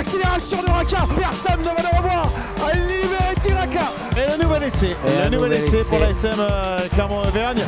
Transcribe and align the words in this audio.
l'accélération 0.00 0.62
de 0.62 0.70
Raka. 0.70 1.06
Personne 1.14 1.60
ne 1.60 1.64
va 1.64 1.82
le 1.82 1.96
revoir. 1.98 2.30
Libéré 2.88 3.54
Raka. 3.54 3.92
Et 4.16 4.38
le 4.38 4.42
nouvel 4.42 4.62
essai. 4.62 4.96
Et 5.06 5.24
le 5.24 5.36
nouvel 5.36 5.52
essai 5.52 5.84
pour 5.84 5.98
la 5.98 6.10
SM 6.10 6.36
euh, 6.38 6.88
Clermont-Auvergne. 6.94 7.62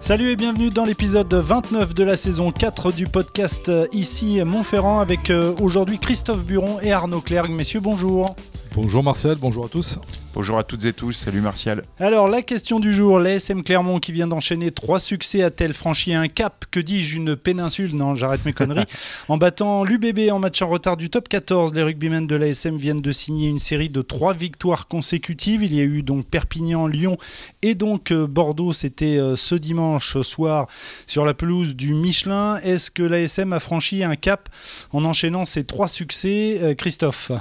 Salut 0.00 0.30
et 0.30 0.36
bienvenue 0.36 0.68
dans 0.68 0.84
l'épisode 0.84 1.32
29 1.32 1.94
de 1.94 2.04
la 2.04 2.16
saison 2.16 2.50
4 2.50 2.92
du 2.92 3.06
podcast 3.06 3.70
euh, 3.70 3.86
ici 3.92 4.42
Montferrand 4.44 5.00
avec 5.00 5.30
euh, 5.30 5.54
aujourd'hui 5.62 5.98
Christophe 5.98 6.44
Buron 6.44 6.78
et 6.82 6.92
Arnaud 6.92 7.22
Clerc. 7.22 7.48
Messieurs, 7.48 7.80
bonjour. 7.80 8.26
Bonjour 8.74 9.02
Martial, 9.02 9.36
bonjour 9.38 9.66
à 9.66 9.68
tous. 9.68 9.98
Bonjour 10.32 10.58
à 10.58 10.64
toutes 10.64 10.86
et 10.86 10.94
tous, 10.94 11.12
salut 11.12 11.42
Martial. 11.42 11.84
Alors 11.98 12.26
la 12.26 12.40
question 12.40 12.80
du 12.80 12.94
jour, 12.94 13.18
l'ASM 13.18 13.62
Clermont 13.62 14.00
qui 14.00 14.12
vient 14.12 14.26
d'enchaîner 14.26 14.70
trois 14.70 14.98
succès 14.98 15.42
a-t-elle 15.42 15.74
franchi 15.74 16.14
un 16.14 16.26
cap 16.26 16.64
Que 16.70 16.80
dis-je, 16.80 17.16
une 17.16 17.36
péninsule? 17.36 17.94
Non, 17.94 18.14
j'arrête 18.14 18.46
mes 18.46 18.54
conneries. 18.54 18.86
en 19.28 19.36
battant 19.36 19.84
l'UBB 19.84 20.30
en 20.30 20.38
match 20.38 20.62
en 20.62 20.70
retard 20.70 20.96
du 20.96 21.10
top 21.10 21.28
14, 21.28 21.74
les 21.74 21.82
rugbymen 21.82 22.26
de 22.26 22.34
l'ASM 22.34 22.76
viennent 22.76 23.02
de 23.02 23.12
signer 23.12 23.50
une 23.50 23.58
série 23.58 23.90
de 23.90 24.00
trois 24.00 24.32
victoires 24.32 24.88
consécutives. 24.88 25.62
Il 25.62 25.74
y 25.74 25.80
a 25.80 25.84
eu 25.84 26.02
donc 26.02 26.24
Perpignan, 26.24 26.86
Lyon 26.86 27.18
et 27.60 27.74
donc 27.74 28.10
euh, 28.10 28.26
Bordeaux, 28.26 28.72
c'était 28.72 29.18
euh, 29.18 29.36
ce 29.36 29.54
dimanche 29.54 30.22
soir 30.22 30.66
sur 31.06 31.26
la 31.26 31.34
pelouse 31.34 31.76
du 31.76 31.92
Michelin. 31.92 32.56
Est-ce 32.62 32.90
que 32.90 33.02
l'ASM 33.02 33.52
a 33.52 33.60
franchi 33.60 34.02
un 34.02 34.16
cap 34.16 34.48
en 34.92 35.04
enchaînant 35.04 35.44
ces 35.44 35.64
trois 35.64 35.88
succès? 35.88 36.58
Euh, 36.62 36.74
Christophe 36.74 37.32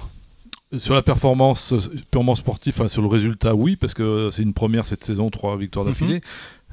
sur 0.78 0.94
la 0.94 1.02
performance 1.02 1.74
purement 2.12 2.36
sportive, 2.36 2.88
sur 2.88 3.02
le 3.02 3.08
résultat, 3.08 3.56
oui, 3.56 3.76
parce 3.76 3.94
que 3.94 4.30
c'est 4.32 4.44
une 4.44 4.54
première 4.54 4.86
cette 4.86 5.04
saison, 5.04 5.30
trois 5.30 5.58
victoires 5.58 5.86
d'affilée. 5.86 6.16
Mhm. 6.16 6.22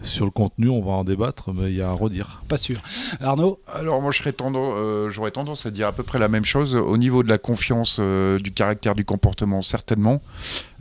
Sur 0.03 0.27
le 0.27 0.31
contenu, 0.31 0.69
on 0.69 0.81
va 0.81 0.93
en 0.93 1.03
débattre, 1.03 1.53
mais 1.53 1.73
il 1.73 1.79
y 1.79 1.83
a 1.83 1.89
à 1.91 1.93
redire. 1.93 2.41
Pas 2.47 2.57
sûr. 2.57 2.81
Arnaud 3.21 3.59
Alors 3.67 4.01
moi, 4.01 4.13
euh, 4.13 5.11
j'aurais 5.11 5.33
tendance, 5.33 5.67
à 5.67 5.73
dire 5.73 5.89
à 5.89 5.93
peu 5.93 6.05
près 6.05 6.21
la 6.21 6.29
même 6.29 6.45
chose. 6.45 6.77
Au 6.77 6.97
niveau 6.97 7.25
de 7.25 7.29
la 7.29 7.39
confiance, 7.39 7.99
euh, 8.01 8.39
du 8.39 8.53
caractère, 8.53 8.95
du 8.95 9.05
comportement, 9.05 9.61
certainement. 9.61 10.23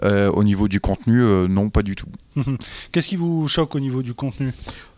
Euh, 0.03 0.30
au 0.31 0.44
niveau 0.44 0.67
du 0.67 0.80
contenu, 0.80 1.19
non, 1.50 1.69
pas 1.69 1.81
du 1.81 1.95
tout. 1.95 2.09
Mhm. 2.36 2.58
Qu'est-ce 2.91 3.08
qui 3.08 3.16
vous 3.16 3.47
choque 3.47 3.73
au 3.73 3.80
niveau 3.80 4.03
du 4.03 4.13
contenu? 4.13 4.53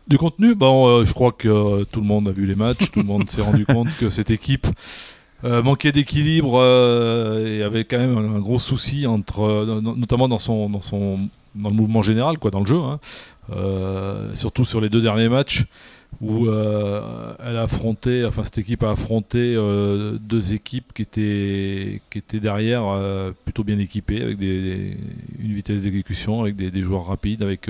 Du 0.09 0.17
contenu, 0.17 0.53
bon, 0.53 1.05
je 1.05 1.13
crois 1.13 1.31
que 1.31 1.83
tout 1.85 2.01
le 2.01 2.07
monde 2.07 2.27
a 2.27 2.31
vu 2.31 2.45
les 2.45 2.55
matchs, 2.55 2.91
tout 2.91 2.99
le 2.99 3.05
monde 3.05 3.29
s'est 3.29 3.41
rendu 3.49 3.65
compte 3.65 3.87
que 3.99 4.09
cette 4.09 4.31
équipe 4.31 4.67
euh, 5.45 5.63
manquait 5.63 5.93
d'équilibre 5.93 6.59
euh, 6.59 7.59
et 7.59 7.63
avait 7.63 7.85
quand 7.85 7.97
même 7.97 8.17
un, 8.17 8.39
gros 8.39 8.59
souci 8.59 9.07
entre, 9.07 9.41
euh, 9.41 9.79
notamment 9.81 10.27
dans 10.27 10.37
son, 10.37 10.69
dans 10.69 10.81
son, 10.81 11.29
dans 11.55 11.69
le 11.69 11.75
mouvement 11.75 12.01
général, 12.01 12.37
quoi, 12.37 12.51
dans 12.51 12.59
le 12.59 12.65
jeu. 12.65 12.77
Hein. 12.77 12.99
surtout 14.33 14.65
sur 14.65 14.81
les 14.81 14.89
deux 14.89 15.01
derniers 15.01 15.29
matchs 15.29 15.65
où 16.21 16.47
cette 18.43 18.57
équipe 18.57 18.83
a 18.83 18.91
affronté 18.91 19.55
deux 20.19 20.53
équipes 20.53 20.91
qui 20.93 21.03
étaient, 21.03 22.39
derrière 22.39 22.83
plutôt 23.45 23.63
bien 23.63 23.79
équipées, 23.79 24.21
avec 24.21 24.37
des, 24.37 24.97
une 25.39 25.53
vitesse 25.53 25.83
d'exécution, 25.83 26.41
avec 26.41 26.55
des, 26.55 26.81
joueurs 26.81 27.05
rapides, 27.05 27.43
avec 27.43 27.69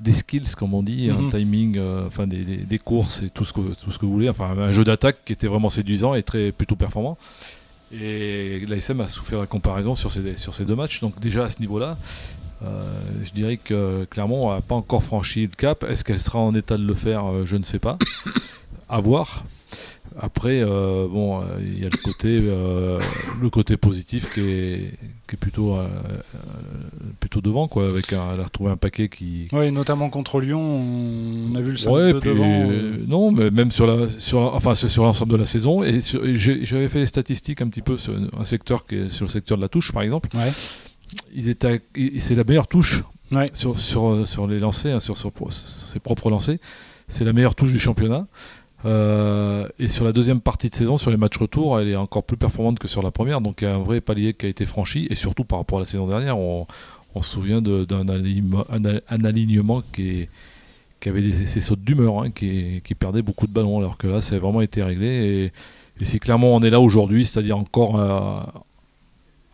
des 0.00 0.12
skills, 0.12 0.54
comme 0.56 0.74
on 0.74 0.82
dit, 0.82 1.10
un 1.10 1.22
mhm. 1.22 1.30
timing, 1.30 1.76
euh, 1.78 2.06
enfin 2.06 2.26
des, 2.26 2.78
courses 2.78 3.22
et 3.22 3.30
tout 3.30 3.44
ce 3.44 3.52
que, 3.52 3.60
tout 3.60 3.90
ce 3.90 3.98
que 3.98 4.06
vous 4.06 4.12
voulez. 4.12 4.28
Enfin, 4.28 4.56
un 4.56 4.72
jeu 4.72 4.84
d'attaque 4.84 5.18
qui 5.24 5.32
était 5.32 5.46
vraiment 5.46 5.70
séduisant 5.70 6.14
et 6.14 6.22
très 6.22 6.52
plutôt 6.52 6.76
performant. 6.76 7.18
Et 7.92 8.64
l'ASM 8.68 9.00
a 9.00 9.08
souffert 9.08 9.40
la 9.40 9.46
comparaison 9.46 9.94
sur 9.94 10.12
ces, 10.12 10.36
sur 10.36 10.54
ces 10.54 10.64
deux 10.64 10.76
matchs. 10.76 11.00
Donc 11.00 11.18
déjà 11.20 11.44
à 11.44 11.50
ce 11.50 11.60
niveau-là, 11.60 11.96
euh, 12.62 13.00
je 13.24 13.30
dirais 13.32 13.56
que 13.56 14.06
Clermont 14.10 14.52
n'a 14.52 14.60
pas 14.60 14.74
encore 14.74 15.02
franchi 15.02 15.42
le 15.42 15.48
cap. 15.48 15.84
Est-ce 15.84 16.04
qu'elle 16.04 16.20
sera 16.20 16.38
en 16.38 16.54
état 16.54 16.76
de 16.76 16.84
le 16.84 16.94
faire 16.94 17.26
euh, 17.26 17.44
Je 17.44 17.56
ne 17.56 17.62
sais 17.62 17.78
pas. 17.78 17.98
à 18.88 19.00
voir. 19.00 19.44
Après, 20.20 20.60
euh, 20.62 21.06
bon, 21.08 21.40
il 21.60 21.80
y 21.80 21.86
a 21.86 21.88
le 21.88 21.96
côté, 21.96 22.40
euh, 22.42 22.98
le 23.40 23.50
côté 23.50 23.76
positif 23.76 24.32
qui 24.34 24.40
est, 24.40 24.98
qui 25.28 25.36
est 25.36 25.38
plutôt, 25.38 25.76
euh, 25.76 25.86
plutôt 27.20 27.40
devant, 27.40 27.68
quoi. 27.68 27.86
Avec 27.86 28.12
un, 28.12 28.34
elle 28.34 28.40
a 28.40 28.44
retrouvé 28.44 28.72
un 28.72 28.76
paquet 28.76 29.08
qui. 29.08 29.46
Oui, 29.52 29.70
notamment 29.70 30.10
contre 30.10 30.40
Lyon, 30.40 30.60
on 30.60 31.54
a 31.54 31.60
vu 31.60 31.72
le 31.72 31.88
ouais, 31.88 32.12
de 32.12 32.18
devant. 32.18 32.68
non, 33.06 33.30
mais 33.30 33.52
même 33.52 33.70
sur 33.70 33.86
la, 33.86 34.10
sur, 34.10 34.40
enfin, 34.40 34.74
sur 34.74 35.04
l'ensemble 35.04 35.30
de 35.30 35.36
la 35.36 35.46
saison. 35.46 35.84
Et, 35.84 36.00
j'avais 36.00 36.88
fait 36.88 36.98
les 36.98 37.06
statistiques 37.06 37.62
un 37.62 37.68
petit 37.68 37.82
peu 37.82 37.96
sur 37.96 38.14
un 38.36 38.44
secteur 38.44 38.86
qui 38.86 38.96
est 38.96 39.10
sur 39.10 39.24
le 39.24 39.30
secteur 39.30 39.56
de 39.56 39.62
la 39.62 39.68
touche, 39.68 39.92
par 39.92 40.02
exemple. 40.02 40.30
Ouais. 40.34 40.50
Ils 41.32 41.48
étaient, 41.48 41.80
c'est 42.18 42.34
la 42.34 42.44
meilleure 42.44 42.66
touche 42.66 43.04
sur, 43.52 43.78
sur, 43.78 44.26
sur 44.26 44.46
les 44.48 44.58
lancers, 44.58 44.96
hein, 44.96 45.00
sur, 45.00 45.16
sur 45.16 45.32
ses 45.50 46.00
propres 46.00 46.28
lancers. 46.28 46.58
C'est 47.06 47.24
la 47.24 47.32
meilleure 47.32 47.54
touche 47.54 47.72
du 47.72 47.78
championnat. 47.78 48.26
Euh, 48.84 49.68
et 49.78 49.88
sur 49.88 50.04
la 50.04 50.12
deuxième 50.12 50.40
partie 50.40 50.70
de 50.70 50.74
saison, 50.74 50.96
sur 50.98 51.10
les 51.10 51.16
matchs 51.16 51.38
retour, 51.38 51.80
elle 51.80 51.88
est 51.88 51.96
encore 51.96 52.22
plus 52.22 52.36
performante 52.36 52.78
que 52.78 52.88
sur 52.88 53.02
la 53.02 53.10
première. 53.10 53.40
Donc 53.40 53.62
il 53.62 53.64
y 53.64 53.68
a 53.68 53.74
un 53.74 53.82
vrai 53.82 54.00
palier 54.00 54.34
qui 54.34 54.46
a 54.46 54.48
été 54.48 54.66
franchi. 54.66 55.06
Et 55.10 55.14
surtout 55.14 55.44
par 55.44 55.58
rapport 55.58 55.78
à 55.78 55.82
la 55.82 55.86
saison 55.86 56.06
dernière, 56.06 56.38
on, 56.38 56.66
se 57.20 57.30
souvient 57.30 57.60
d'un 57.60 58.08
alignement 59.24 59.82
qui, 59.92 60.28
avait 61.04 61.20
des, 61.20 61.46
ces 61.46 61.60
sautes 61.60 61.82
d'humeur, 61.82 62.22
hein, 62.22 62.30
qui, 62.30 62.80
perdait 62.98 63.22
beaucoup 63.22 63.48
de 63.48 63.52
ballons. 63.52 63.78
Alors 63.78 63.98
que 63.98 64.06
là, 64.06 64.20
ça 64.20 64.36
a 64.36 64.38
vraiment 64.38 64.60
été 64.60 64.82
réglé. 64.82 65.06
Et, 65.06 65.44
et 66.00 66.04
c'est 66.04 66.20
clairement, 66.20 66.54
on 66.54 66.60
est 66.60 66.70
là 66.70 66.80
aujourd'hui, 66.80 67.24
c'est-à-dire 67.24 67.58
encore 67.58 67.98
euh, 67.98 68.40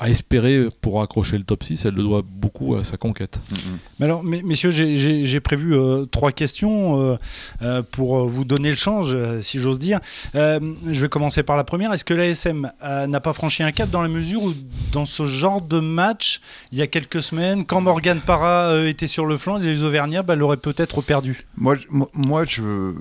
à 0.05 0.11
espérer 0.11 0.69
pour 0.83 1.01
accrocher 1.01 1.39
le 1.39 1.45
top 1.45 1.65
6, 1.65 1.87
elle 1.87 1.95
le 1.95 2.03
doit 2.03 2.23
beaucoup 2.27 2.77
à 2.77 2.85
sa 2.85 2.99
conquête. 2.99 3.41
Mm-hmm. 3.51 3.57
Mais 3.99 4.05
alors, 4.05 4.23
messieurs, 4.23 4.71
j'ai 4.71 5.41
prévu 5.41 5.75
euh, 5.75 6.05
trois 6.05 6.31
questions 6.31 7.01
euh, 7.01 7.17
euh, 7.63 7.83
pour 7.91 8.29
vous 8.29 8.45
donner 8.45 8.69
le 8.69 8.77
change, 8.77 9.17
si 9.41 9.61
j'ose 9.61 9.79
dire. 9.79 10.01
je 10.35 11.01
vais 11.01 11.09
commencer 11.09 11.43
par 11.43 11.57
la 11.57 11.65
première. 11.65 11.91
Est-ce 11.95 12.05
que 12.05 12.13
l'ASM 12.13 12.71
n'a 12.83 13.21
pas 13.21 13.33
franchi 13.33 13.63
un 13.63 13.73
cap 13.73 13.89
dans 13.89 14.03
la 14.03 14.09
mesure 14.09 14.43
où, 14.43 14.53
dans 14.93 15.07
ce 15.07 15.25
genre 15.25 15.63
de 15.63 15.81
match, 15.81 16.43
il 16.71 16.77
y 16.77 16.83
a 16.83 16.87
quelques 16.87 17.23
semaines, 17.23 17.65
quand 17.65 17.81
Morgan 17.81 18.21
Parra 18.21 18.85
était 18.85 19.07
sur 19.07 19.25
le 19.25 19.39
flanc, 19.39 19.57
les 19.57 19.85
Auvergnats 19.85 20.23
bah, 20.23 20.37
l'auraient 20.37 20.59
peut-être 20.59 21.01
perdu? 21.01 21.47
Moi, 21.57 21.77
moi, 22.13 22.45
je 22.45 22.93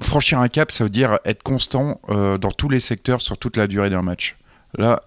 franchir 0.00 0.38
un 0.38 0.48
cap, 0.48 0.72
ça 0.72 0.84
veut 0.84 0.90
dire 0.90 1.18
être 1.26 1.42
constant 1.42 2.00
dans 2.08 2.50
tous 2.56 2.70
les 2.70 2.80
secteurs 2.80 3.20
sur 3.20 3.36
toute 3.36 3.58
la 3.58 3.66
durée 3.66 3.90
d'un 3.90 4.00
match. 4.00 4.38
Là, 4.78 5.00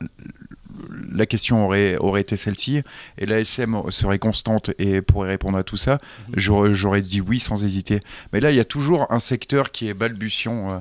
la 1.12 1.26
question 1.26 1.66
aurait, 1.66 1.98
aurait 1.98 2.22
été 2.22 2.38
celle-ci, 2.38 2.82
et 3.18 3.26
la 3.26 3.40
SM 3.40 3.82
serait 3.90 4.20
constante 4.20 4.72
et 4.80 5.02
pourrait 5.02 5.30
répondre 5.30 5.58
à 5.58 5.64
tout 5.64 5.78
ça, 5.78 6.00
mhm. 6.36 6.74
j'aurais 6.74 7.02
dit 7.02 7.22
oui 7.22 7.40
sans 7.40 7.64
hésiter. 7.64 8.00
Mais 8.32 8.40
là, 8.40 8.52
il 8.52 8.58
y 8.58 8.62
a 8.62 8.66
toujours 8.66 9.08
un 9.12 9.20
secteur 9.20 9.72
qui 9.72 9.88
est 9.88 9.94
balbutiant. 9.94 10.72
Euh, 10.72 10.78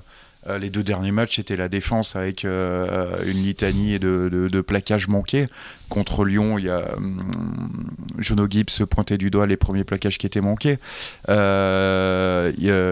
euh, 0.48 0.58
les 0.58 0.70
deux 0.70 0.82
derniers 0.82 1.12
matchs, 1.12 1.36
c'était 1.36 1.54
la 1.54 1.68
défense 1.68 2.16
avec 2.16 2.44
euh, 2.44 3.22
une 3.26 3.44
litanie 3.44 4.00
de, 4.00 4.28
de, 4.28 4.60
plaquages 4.60 5.06
manqués. 5.06 5.46
Contre 5.88 6.24
Lyon, 6.24 6.58
il 6.58 6.64
y 6.64 6.69
a 6.69 6.96
hum, 6.96 7.22
Jono 8.19 8.48
Gibbs 8.50 8.84
pointait 8.90 9.19
du 9.19 9.30
doigt 9.30 9.46
les 9.46 9.56
premiers 9.56 9.84
plaquages 9.84 10.19
qui 10.19 10.26
étaient 10.26 10.40
manqués. 10.40 10.78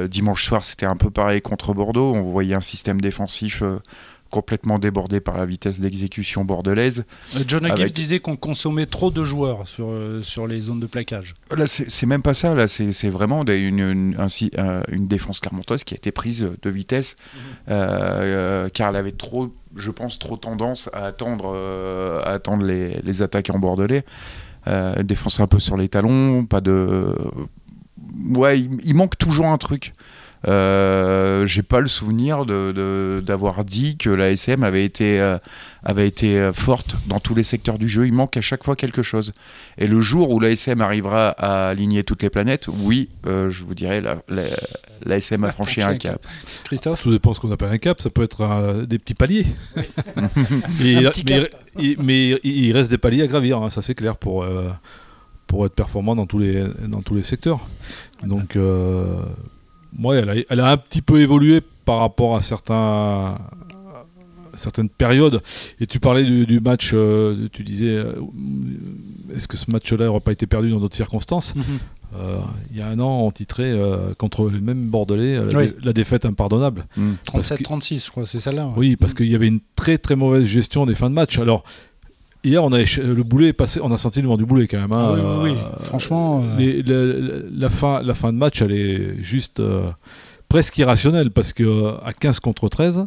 dimanche 0.08 0.44
soir, 0.44 0.62
c'était 0.62 0.86
un 0.86 0.94
peu 0.94 1.10
pareil 1.10 1.42
contre 1.42 1.74
Bordeaux. 1.74 2.12
On 2.14 2.22
voyait 2.22 2.54
un 2.54 2.60
système 2.60 3.00
défensif 3.00 3.64
complètement 4.30 4.78
débordé 4.78 5.20
par 5.20 5.36
la 5.36 5.44
vitesse 5.44 5.80
d'exécution 5.80 6.44
bordelaise. 6.44 7.04
Euh, 7.36 7.40
John 7.46 7.66
avec... 7.66 7.92
disait 7.92 8.20
qu'on 8.20 8.36
consommait 8.36 8.86
trop 8.86 9.10
de 9.10 9.24
joueurs 9.24 9.68
sur, 9.68 9.88
euh, 9.88 10.22
sur 10.22 10.46
les 10.46 10.60
zones 10.60 10.80
de 10.80 10.86
plaquage. 10.86 11.34
Là, 11.54 11.66
c'est 11.66 12.06
même 12.06 12.22
pas 12.22 12.34
ça. 12.34 12.54
Là, 12.54 12.68
c'est 12.68 13.10
vraiment 13.10 13.44
une, 13.44 13.80
une, 13.80 14.28
une, 14.88 15.06
défense 15.08 15.40
clermontoise 15.40 15.84
qui 15.84 15.94
a 15.94 15.96
été 15.96 16.12
prise 16.12 16.48
de 16.62 16.70
vitesse, 16.70 17.16
mhm. 17.18 17.40
euh, 17.70 18.68
car 18.68 18.90
elle 18.90 18.96
avait 18.96 19.12
trop, 19.12 19.52
je 19.76 19.90
pense, 19.90 20.18
trop 20.18 20.36
tendance 20.36 20.88
à 20.92 21.04
attendre, 21.04 21.56
à 22.24 22.30
attendre 22.30 22.64
les, 22.64 23.00
les 23.02 23.22
attaquants 23.22 23.58
bordelais. 23.58 24.04
défense 25.02 25.40
un 25.40 25.46
peu 25.46 25.58
sur 25.58 25.76
les 25.76 25.88
talons, 25.88 26.46
pas 26.46 26.60
de. 26.60 27.14
Ouais, 28.34 28.60
il 28.60 28.94
manque 28.94 29.18
toujours 29.18 29.46
un 29.46 29.58
truc. 29.58 29.92
Euh, 30.48 31.44
j'ai 31.46 31.62
pas 31.62 31.80
le 31.80 31.86
souvenir 31.86 32.46
d'avoir 32.46 33.64
dit 33.64 33.96
que 33.96 34.08
la 34.08 34.30
SM 34.30 34.62
avait 34.62 34.84
été, 34.84 35.20
euh, 35.20 35.38
avait 35.82 36.06
été 36.06 36.38
euh, 36.38 36.52
forte 36.52 36.96
dans 37.06 37.18
tous 37.20 37.34
les 37.34 37.42
secteurs 37.42 37.78
du 37.78 37.88
jeu. 37.88 38.06
Il 38.06 38.14
manque 38.14 38.36
à 38.36 38.40
chaque 38.40 38.64
fois 38.64 38.76
quelque 38.76 39.02
chose. 39.02 39.32
Et 39.76 39.86
le 39.86 40.00
jour 40.00 40.30
où 40.30 40.40
la 40.40 40.50
SM 40.50 40.80
arrivera 40.80 41.28
à 41.30 41.68
aligner 41.68 42.04
toutes 42.04 42.22
les 42.22 42.30
planètes, 42.30 42.68
oui, 42.68 43.10
je 43.24 43.64
vous 43.64 43.74
dirais, 43.74 44.00
la, 44.00 44.16
la, 44.28 45.16
SM 45.16 45.44
a 45.44 45.50
franchi 45.50 45.82
un 45.82 45.96
cap. 45.96 46.24
Christophe 46.64 47.02
Tout 47.02 47.10
dépend 47.10 47.34
ce 47.34 47.40
qu'on 47.40 47.52
appelle 47.52 47.72
un 47.72 47.78
cap. 47.78 48.00
Ça 48.00 48.10
peut 48.10 48.22
être 48.22 48.84
des 48.86 48.98
petits 48.98 49.14
paliers. 49.14 49.46
mais, 51.98 52.40
il 52.42 52.72
reste 52.72 52.90
des 52.90 52.98
paliers 52.98 53.22
à 53.22 53.26
gravir, 53.26 53.62
hein, 53.62 53.70
ça 53.70 53.82
c'est 53.82 53.94
clair, 53.94 54.16
pour, 54.16 54.46
pour 55.46 55.66
être 55.66 55.74
performant 55.74 56.16
dans 56.16 56.26
tous 56.26 56.38
les, 56.38 56.64
dans 56.88 57.02
tous 57.02 57.14
les 57.14 57.22
secteurs. 57.22 57.60
Donc 58.22 58.56
ouais, 59.98 60.44
elle 60.48 60.60
a, 60.60 60.70
un 60.70 60.76
petit 60.76 61.02
peu 61.02 61.20
évolué 61.20 61.60
par 61.84 61.98
rapport 61.98 62.36
à 62.36 62.42
certains 62.42 63.38
certaines 64.54 64.88
périodes. 64.88 65.40
Et 65.80 65.86
tu 65.86 66.00
parlais 66.00 66.24
du, 66.24 66.60
match, 66.60 66.90
euh, 66.92 67.48
tu 67.52 67.62
disais, 67.62 67.94
euh, 67.94 68.14
est-ce 69.34 69.46
que 69.46 69.56
ce 69.56 69.70
match-là 69.70 70.06
n'aurait 70.06 70.20
pas 70.20 70.32
été 70.32 70.46
perdu 70.46 70.70
dans 70.70 70.80
d'autres 70.80 70.96
circonstances 70.96 71.54
mhm. 71.54 71.64
il 72.72 72.76
y 72.76 72.82
a 72.82 72.88
un 72.88 72.98
an, 72.98 73.20
on 73.20 73.30
titrait 73.30 73.72
contre 74.18 74.50
le 74.50 74.60
même 74.60 74.88
Bordelais 74.88 75.40
la, 75.82 75.92
défaite 75.92 76.26
impardonnable. 76.26 76.86
37-36, 77.32 78.06
je 78.06 78.10
crois, 78.10 78.26
c'est 78.26 78.40
celle-là. 78.40 78.70
Oui, 78.76 78.96
parce 78.96 79.14
qu'il 79.14 79.30
y 79.30 79.34
avait 79.36 79.46
une 79.46 79.60
très 79.76 79.98
très 79.98 80.16
mauvaise 80.16 80.44
gestion 80.44 80.84
des 80.84 80.96
fins 80.96 81.08
de 81.08 81.14
match. 81.14 81.38
Alors, 81.38 81.64
Hier, 82.42 82.64
on 82.64 82.72
a 82.72 82.78
le 82.78 83.22
boulet 83.22 83.52
passé, 83.52 83.80
on 83.82 83.92
a 83.92 83.98
senti 83.98 84.22
le 84.22 84.28
vent 84.28 84.36
du 84.36 84.46
boulet 84.46 84.66
quand 84.66 84.80
même. 84.80 84.92
Hein. 84.92 85.40
oui, 85.42 85.50
oui, 85.50 85.56
franchement. 85.82 86.42
la, 86.58 87.68
fin, 87.68 88.02
la 88.02 88.14
fin 88.14 88.32
de 88.32 88.38
match, 88.38 88.62
elle 88.62 88.72
est 88.72 89.22
juste 89.22 89.62
presque 90.48 90.78
irrationnelle 90.78 91.30
parce 91.30 91.52
que 91.52 91.94
à 92.02 92.12
15 92.12 92.40
contre 92.40 92.68
13, 92.68 93.06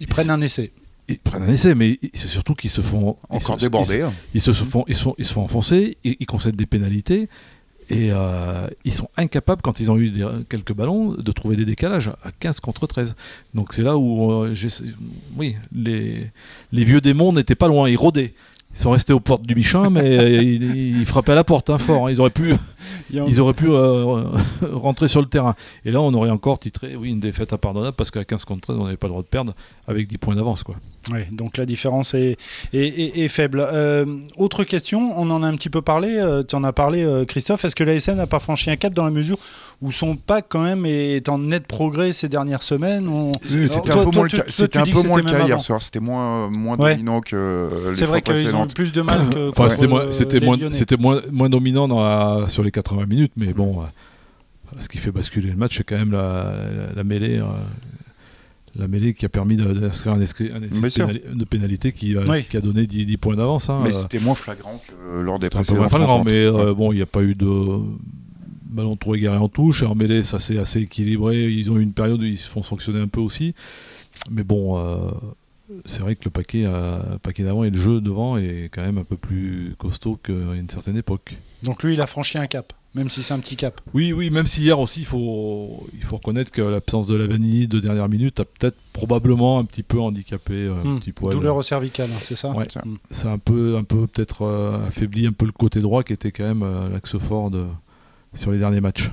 ils 0.00 0.06
prennent 0.06 0.30
un 0.30 0.40
essai 0.40 0.72
ils 1.08 1.18
prennent 1.18 1.42
un 1.42 1.48
essai, 1.48 1.74
mais 1.74 1.98
c'est 2.12 2.28
surtout 2.28 2.54
qu'ils 2.54 2.70
se 2.70 2.80
font 2.80 3.16
encore 3.30 3.56
déborder. 3.56 4.02
Hein. 4.02 4.12
Ils, 4.34 4.40
se 4.40 4.52
font, 4.52 4.84
ils, 4.86 4.94
sont, 4.94 5.14
ils 5.18 5.24
se 5.24 5.32
font 5.32 5.42
enfoncer, 5.42 5.96
ils, 6.04 6.16
ils 6.20 6.26
concèdent 6.26 6.56
des 6.56 6.66
pénalités. 6.66 7.28
Et 7.90 8.10
euh, 8.12 8.66
ils 8.84 8.92
sont 8.92 9.08
incapables, 9.16 9.62
quand 9.62 9.80
ils 9.80 9.90
ont 9.90 9.98
eu 9.98 10.12
quelques 10.48 10.74
ballons, 10.74 11.14
de 11.14 11.32
trouver 11.32 11.56
des 11.56 11.64
décalages 11.64 12.08
à 12.22 12.30
15 12.38 12.60
contre 12.60 12.86
13. 12.86 13.16
Donc 13.54 13.72
c'est 13.72 13.82
là 13.82 13.96
où, 13.96 14.30
euh, 14.30 14.54
oui, 15.36 15.56
les, 15.74 16.30
les 16.72 16.84
vieux 16.84 17.00
démons 17.00 17.32
n'étaient 17.32 17.54
pas 17.54 17.68
loin, 17.68 17.88
ils 17.88 17.96
rôdaient. 17.96 18.34
Ils 18.78 18.82
sont 18.82 18.92
restés 18.92 19.12
aux 19.12 19.18
portes 19.18 19.44
du 19.44 19.56
Michin, 19.56 19.90
mais 19.90 20.36
ils, 20.44 21.04
frappaient 21.04 21.32
à 21.32 21.34
la 21.34 21.42
porte 21.42 21.68
hein, 21.68 21.78
fort. 21.78 22.06
Hein. 22.06 22.12
Ils 22.12 22.20
auraient 22.20 22.30
pu, 22.30 22.54
ils 23.10 23.40
auraient 23.40 23.52
pu 23.52 23.66
euh, 23.68 24.22
rentrer 24.72 25.08
sur 25.08 25.20
le 25.20 25.26
terrain. 25.26 25.56
Et 25.84 25.90
là, 25.90 26.00
on 26.00 26.14
aurait 26.14 26.30
encore 26.30 26.60
titré, 26.60 26.94
oui, 26.94 27.10
une 27.10 27.18
défaite 27.18 27.52
impardonnable 27.52 27.96
parce 27.96 28.12
qu'à 28.12 28.24
15 28.24 28.44
contre 28.44 28.68
13, 28.68 28.76
on 28.78 28.84
n'avait 28.84 28.96
pas 28.96 29.08
le 29.08 29.14
droit 29.14 29.22
de 29.22 29.26
perdre 29.26 29.52
avec 29.88 30.06
10 30.06 30.18
points 30.18 30.36
d'avance. 30.36 30.62
Quoi. 30.62 30.76
Oui, 31.10 31.22
donc 31.32 31.56
la 31.56 31.66
différence 31.66 32.14
est, 32.14 32.36
est, 32.72 33.26
faible. 33.26 33.66
Euh, 33.68 34.06
autre 34.36 34.62
question, 34.62 35.12
on 35.18 35.28
en 35.30 35.42
a 35.42 35.48
un 35.48 35.56
petit 35.56 35.70
peu 35.70 35.82
parlé, 35.82 36.14
euh, 36.16 36.44
tu 36.44 36.54
en 36.54 36.62
as 36.62 36.72
parlé, 36.72 37.04
Christophe. 37.26 37.64
Est-ce 37.64 37.74
que 37.74 37.82
l'ASM 37.82 38.14
n'a 38.14 38.28
pas 38.28 38.38
franchi 38.38 38.70
un 38.70 38.76
cap 38.76 38.94
dans 38.94 39.04
la 39.04 39.10
mesure 39.10 39.38
où 39.82 39.90
son 39.90 40.14
pack, 40.14 40.46
quand 40.48 40.62
même, 40.62 40.86
est 40.86 41.28
en 41.28 41.38
net 41.38 41.66
progrès 41.66 42.12
ces 42.12 42.28
dernières 42.28 42.62
semaines? 42.62 43.10
C'était 43.42 43.90
un, 43.90 44.04
peu 44.04 44.10
moins 44.12 44.22
le 44.24 44.28
cas, 44.28 44.44
c'était 44.46 44.78
un 44.78 44.84
peu 44.84 45.02
moins 45.02 45.18
le 45.18 45.24
cas 45.24 45.44
hier 45.44 45.60
soir. 45.60 45.82
C'était 45.82 46.00
moins, 46.00 46.48
moins 46.48 46.76
dominant 46.76 47.20
que 47.20 47.68
les 47.88 47.96
C'est 47.96 48.04
vrai 48.04 48.22
plus 48.74 48.92
de 48.92 49.02
mal 49.02 49.30
que. 49.30 49.50
enfin, 49.50 49.68
c'était 49.68 49.86
moins, 49.86 50.10
c'était 50.10 50.40
moins, 50.40 50.58
c'était 50.70 50.96
moins, 50.96 51.20
moins 51.32 51.48
dominant 51.48 51.88
dans 51.88 52.02
la, 52.02 52.48
sur 52.48 52.62
les 52.62 52.70
80 52.70 53.06
minutes, 53.06 53.32
mais 53.36 53.52
bon, 53.52 53.80
euh, 53.80 54.76
ce 54.80 54.88
qui 54.88 54.98
fait 54.98 55.10
basculer 55.10 55.50
le 55.50 55.56
match, 55.56 55.76
c'est 55.76 55.84
quand 55.84 55.98
même 55.98 56.12
la, 56.12 56.54
la, 56.94 57.04
mêlée. 57.04 57.38
Euh, 57.38 57.44
la 58.76 58.86
mêlée 58.86 59.14
qui 59.14 59.24
a 59.24 59.28
permis 59.28 59.56
d'inscrire 59.56 60.14
un, 60.14 60.20
essai, 60.20 60.50
de 60.50 61.44
pénalité 61.44 61.92
qui, 61.92 62.14
qui, 62.48 62.56
a 62.56 62.60
donné 62.60 62.86
10, 62.86 63.06
10 63.06 63.16
points 63.16 63.34
d'avance. 63.34 63.70
Hein, 63.70 63.80
mais 63.82 63.90
euh. 63.90 63.92
c'était 63.92 64.20
moins 64.20 64.34
flagrant 64.34 64.80
que 64.86 65.20
lors 65.20 65.38
des 65.38 65.48
précédents. 65.48 65.78
moins 65.80 65.88
flagrant, 65.88 66.22
mais 66.22 66.48
bon, 66.74 66.92
il 66.92 66.96
n'y 66.96 67.02
a 67.02 67.06
pas 67.06 67.22
eu 67.22 67.34
de 67.34 67.80
ballon 68.64 68.96
trop 68.96 69.14
égaré 69.14 69.38
en 69.38 69.48
touche. 69.48 69.82
En 69.82 69.94
mêlée, 69.94 70.22
ça 70.22 70.38
s'est 70.38 70.58
assez 70.58 70.80
équilibré. 70.82 71.50
Ils 71.50 71.72
ont 71.72 71.78
eu 71.78 71.82
une 71.82 71.92
période 71.92 72.20
où 72.20 72.24
ils 72.24 72.38
se 72.38 72.48
font 72.48 72.62
sanctionner 72.62 73.00
un 73.00 73.08
peu 73.08 73.20
aussi. 73.20 73.54
Mais 74.30 74.44
bon, 74.44 74.76
c'est 75.84 76.00
vrai 76.00 76.16
que 76.16 76.24
le 76.24 76.30
paquet, 76.30 76.64
euh, 76.66 76.98
paquet 77.22 77.42
d'avant 77.42 77.64
et 77.64 77.70
le 77.70 77.78
jeu 77.78 78.00
devant 78.00 78.36
est 78.38 78.70
quand 78.72 78.82
même 78.82 78.98
un 78.98 79.04
peu 79.04 79.16
plus 79.16 79.74
costaud 79.78 80.18
qu'à 80.22 80.32
une 80.32 80.68
certaine 80.70 80.96
époque. 80.96 81.36
Donc 81.62 81.82
lui, 81.82 81.94
il 81.94 82.00
a 82.00 82.06
franchi 82.06 82.38
un 82.38 82.46
cap, 82.46 82.72
même 82.94 83.10
si 83.10 83.22
c'est 83.22 83.34
un 83.34 83.38
petit 83.38 83.56
cap. 83.56 83.80
Oui, 83.92 84.12
oui, 84.12 84.30
même 84.30 84.46
si 84.46 84.62
hier 84.62 84.78
aussi, 84.78 85.00
il 85.00 85.06
faut, 85.06 85.86
il 85.94 86.02
faut 86.02 86.16
reconnaître 86.16 86.50
que 86.50 86.62
l'absence 86.62 87.06
de 87.06 87.16
la 87.16 87.26
vanille 87.26 87.68
de 87.68 87.80
dernière 87.80 88.08
minute 88.08 88.40
a 88.40 88.44
peut-être 88.44 88.76
probablement 88.92 89.58
un 89.58 89.64
petit 89.64 89.82
peu 89.82 90.00
handicapé. 90.00 90.54
Euh, 90.54 90.80
un 90.82 90.84
hmm. 90.84 91.00
petit 91.00 91.12
Douleur 91.30 91.56
au 91.56 91.62
cervical, 91.62 92.08
hein, 92.10 92.18
c'est 92.18 92.36
ça 92.36 92.50
ouais, 92.52 92.64
ça. 92.70 92.82
Ça 93.10 93.30
a 93.30 93.34
un 93.34 93.38
peu, 93.38 93.76
un 93.76 93.84
peu 93.84 94.06
peut-être 94.06 94.42
euh, 94.42 94.86
affaibli 94.86 95.26
un 95.26 95.32
peu 95.32 95.46
le 95.46 95.52
côté 95.52 95.80
droit 95.80 96.02
qui 96.02 96.14
était 96.14 96.32
quand 96.32 96.44
même 96.44 96.64
l'axe 96.92 97.18
fort 97.18 97.50
de, 97.50 97.66
sur 98.34 98.52
les 98.52 98.58
derniers 98.58 98.80
matchs. 98.80 99.10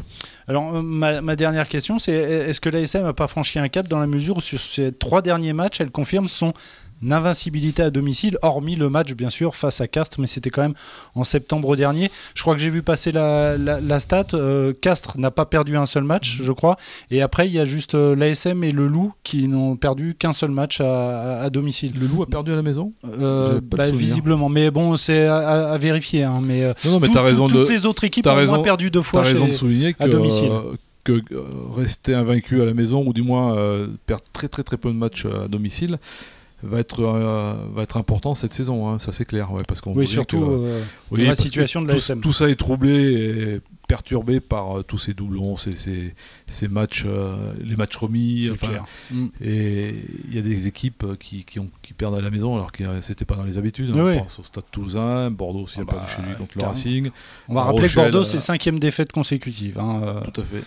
Alors, 0.48 0.76
euh, 0.76 0.82
ma, 0.82 1.36
dernière 1.36 1.68
question, 1.68 1.98
c'est 1.98 2.14
est-ce 2.14 2.62
que 2.62 2.70
l'ASM 2.70 3.04
n'a 3.04 3.14
pas 3.14 3.28
franchi 3.28 3.60
un 3.60 3.68
cap 3.68 3.88
dans 3.88 4.00
la 4.00 4.08
mesure 4.08 4.38
où 4.38 4.42
sur 4.42 4.60
ces 4.60 4.92
trois 4.92 5.22
derniers 5.22 5.54
matchs, 5.54 5.82
elle 5.82 5.92
confirme 5.92 6.28
son 6.28 6.54
invincibilité 7.12 7.84
à 7.84 7.90
domicile, 7.90 8.38
hormis 8.42 8.76
le 8.76 8.90
match 8.90 9.14
bien 9.14 9.30
sûr 9.30 9.56
face 9.56 9.82
à 9.82 9.88
Castres, 9.88 10.20
mais 10.20 10.28
c'était 10.28 10.50
quand 10.50 10.62
même 10.62 10.74
en 11.14 11.24
septembre 11.24 11.76
dernier. 11.76 12.10
Je 12.34 12.42
crois 12.42 12.56
que 12.56 12.62
j'ai 12.62 12.70
vu 12.70 12.82
passer 12.82 13.12
la, 13.12 13.58
la, 13.58 14.00
stat. 14.00 14.28
Euh, 14.34 14.74
Castres 14.80 15.18
n'a 15.18 15.32
pas 15.32 15.46
perdu 15.46 15.78
un 15.78 15.86
seul 15.86 16.04
match, 16.04 16.40
je 16.42 16.52
crois. 16.52 16.78
Et 17.12 17.22
après, 17.22 17.48
il 17.48 17.54
y 17.54 17.60
a 17.60 17.66
juste 17.66 17.96
euh, 17.96 18.16
l'ASM 18.16 18.64
et 18.64 18.72
le 18.72 18.88
Loup 18.88 19.14
qui 19.24 19.48
n'ont 19.48 19.76
perdu 19.76 20.16
qu'un 20.18 20.34
seul 20.34 20.52
match 20.52 20.82
à, 20.82 21.50
domicile. 21.50 21.94
Le 22.00 22.08
Loup 22.08 22.24
a 22.24 22.28
perdu 22.28 22.52
à 22.52 22.56
la 22.56 22.62
maison? 22.62 22.92
Euh, 23.06 23.60
bah, 23.64 23.90
Visiblement. 23.90 24.50
Mais 24.50 24.72
bon, 24.72 24.96
c'est 24.98 25.26
à, 25.26 25.78
vérifier. 25.78 26.24
Hein. 26.24 26.42
Mais, 26.44 26.74
non, 26.86 27.00
mais 27.00 27.16
as 27.16 27.22
raison 27.22 27.48
toutes 27.48 27.70
les 27.70 27.86
autres 27.86 28.04
équipes 28.04 28.28
ont 28.28 28.46
moins 28.46 28.60
perdu 28.60 28.92
deux 28.92 29.02
fois 29.02 29.22
raison 29.22 29.48
de 29.48 29.52
souligner 29.52 29.94
que, 29.94 30.04
à 30.04 30.08
domicile. 30.08 30.52
que 31.04 31.22
rester 31.76 32.14
invaincu 32.14 32.62
à 32.62 32.66
la 32.66 32.74
maison, 32.74 33.04
ou 33.06 33.14
du 33.14 33.22
moins 33.22 33.56
perdre 34.06 34.24
très 34.34 34.48
très 34.48 34.64
très 34.64 34.78
peu 34.78 34.90
de 34.90 34.98
matchs 34.98 35.26
à 35.26 35.48
domicile, 35.48 35.98
va 36.64 36.80
être, 36.80 37.02
euh, 37.02 37.54
va 37.74 37.84
être 37.84 37.98
important 37.98 38.34
cette 38.34 38.54
saison, 38.54 38.90
hein, 38.90 39.00
ça 39.00 39.12
c'est 39.12 39.26
clair. 39.26 39.52
Ouais, 39.52 39.62
parce 39.68 39.82
qu'on 39.82 39.94
oui, 39.94 40.08
surtout 40.08 40.44
euh, 40.44 40.82
la 41.12 41.36
situation 41.36 41.82
de 41.82 41.88
la 41.88 41.96
tout, 41.96 42.16
tout, 42.16 42.34
ça 42.34 42.50
est 42.50 42.56
troublé 42.56 42.92
et 42.92 43.62
perturbé 43.88 44.40
par 44.40 44.80
euh, 44.80 44.84
tous 44.84 44.98
ces 44.98 45.14
doublons, 45.14 45.58
ces, 45.58 45.76
ces, 45.76 46.14
ces 46.48 46.68
matchs, 46.68 47.06
les 47.62 47.76
matchs 47.76 47.98
remis. 47.98 48.50
Mm. 49.12 49.28
Et 49.44 49.96
il 50.28 50.36
y 50.36 50.40
a 50.40 50.42
des 50.42 50.68
équipes 50.68 51.06
qui, 51.20 51.46
qui, 51.46 51.60
ont, 51.60 51.70
qui, 51.82 51.94
perdent 51.94 52.16
à 52.16 52.22
la 52.22 52.32
maison 52.32 52.56
alors 52.56 52.72
que 52.72 52.84
c'était 53.02 53.26
pas 53.26 53.36
dans 53.36 53.44
les 53.44 53.58
habitudes. 53.58 53.92
Hein. 53.92 54.14
On 54.16 54.20
pense 54.20 54.40
au 54.40 54.44
Stade 54.44 54.66
Toulousain, 54.72 55.32
Bordeaux 55.32 55.64
aussi 55.64 55.80
n'a 55.80 55.86
ah 55.90 55.92
pas 55.92 56.00
bah, 56.00 56.06
chez 56.06 56.22
lui 56.22 56.36
contre 56.36 56.58
le 56.58 56.66
Racing. 56.66 57.12
On 57.48 57.54
va 57.54 57.64
rappeler 57.64 57.90
que 57.90 57.96
Bordeaux 57.96 58.24
c'est 58.24 58.40
cinquième 58.40 58.80
défaite 58.80 59.12
consécutive. 59.12 59.78
Hein, 59.80 60.22
tout 60.34 60.42
à 60.42 60.44
fait. 60.44 60.64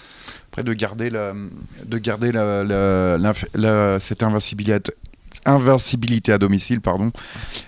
Après 0.50 0.64
de 0.64 0.72
garder, 0.72 1.10
la, 1.10 1.34
de 1.84 1.98
garder 1.98 2.32
la, 2.32 3.18
la, 3.54 4.00
cette 4.00 4.22
invincibilité, 4.22 4.92
invincibilité 5.44 6.32
à 6.32 6.38
domicile, 6.38 6.80
pardon, 6.80 7.10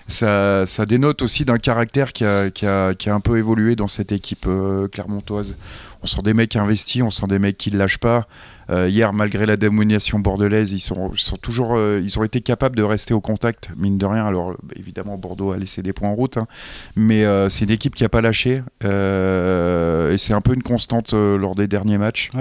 ça, 0.07 0.65
ça 0.65 0.85
dénote 0.85 1.21
aussi 1.21 1.45
d'un 1.45 1.57
caractère 1.57 2.13
qui 2.13 2.25
a, 2.25 2.49
qui, 2.49 2.65
a, 2.65 2.93
qui 2.93 3.09
a, 3.09 3.15
un 3.15 3.19
peu 3.19 3.37
évolué 3.37 3.75
dans 3.75 3.87
cette 3.87 4.11
équipe 4.11 4.45
euh, 4.47 4.87
clermontoise. 4.87 5.55
On 6.03 6.07
sent 6.07 6.21
des 6.23 6.33
mecs 6.33 6.55
investis, 6.55 7.03
on 7.03 7.11
sent 7.11 7.27
des 7.27 7.39
mecs 7.39 7.57
qui 7.57 7.71
ne 7.71 7.77
lâchent 7.77 7.99
pas. 7.99 8.27
Euh, 8.69 8.87
hier, 8.87 9.13
malgré 9.13 9.45
la 9.45 9.57
domination 9.57 10.19
bordelaise, 10.19 10.71
ils, 10.71 10.79
sont, 10.79 11.11
sont 11.15 11.35
toujours, 11.35 11.75
euh, 11.75 12.01
ils 12.01 12.17
ont 12.17 12.23
été 12.23 12.41
capables 12.41 12.75
de 12.75 12.83
rester 12.83 13.13
au 13.13 13.21
contact, 13.21 13.69
mine 13.77 13.97
de 13.97 14.05
rien. 14.05 14.25
Alors, 14.25 14.55
évidemment, 14.75 15.17
Bordeaux 15.17 15.51
a 15.51 15.57
laissé 15.57 15.81
des 15.81 15.93
points 15.93 16.09
en 16.09 16.15
route, 16.15 16.37
hein. 16.37 16.47
mais 16.95 17.23
c'est 17.49 17.65
une 17.65 17.71
équipe 17.71 17.95
qui 17.95 18.03
n'a 18.03 18.09
pas 18.09 18.21
lâché. 18.21 18.63
et 18.83 20.17
c'est 20.17 20.33
un 20.33 20.41
peu 20.41 20.53
une 20.53 20.63
constante 20.63 21.13
lors 21.13 21.55
des 21.55 21.67
derniers 21.67 21.97
matchs, 21.97 22.31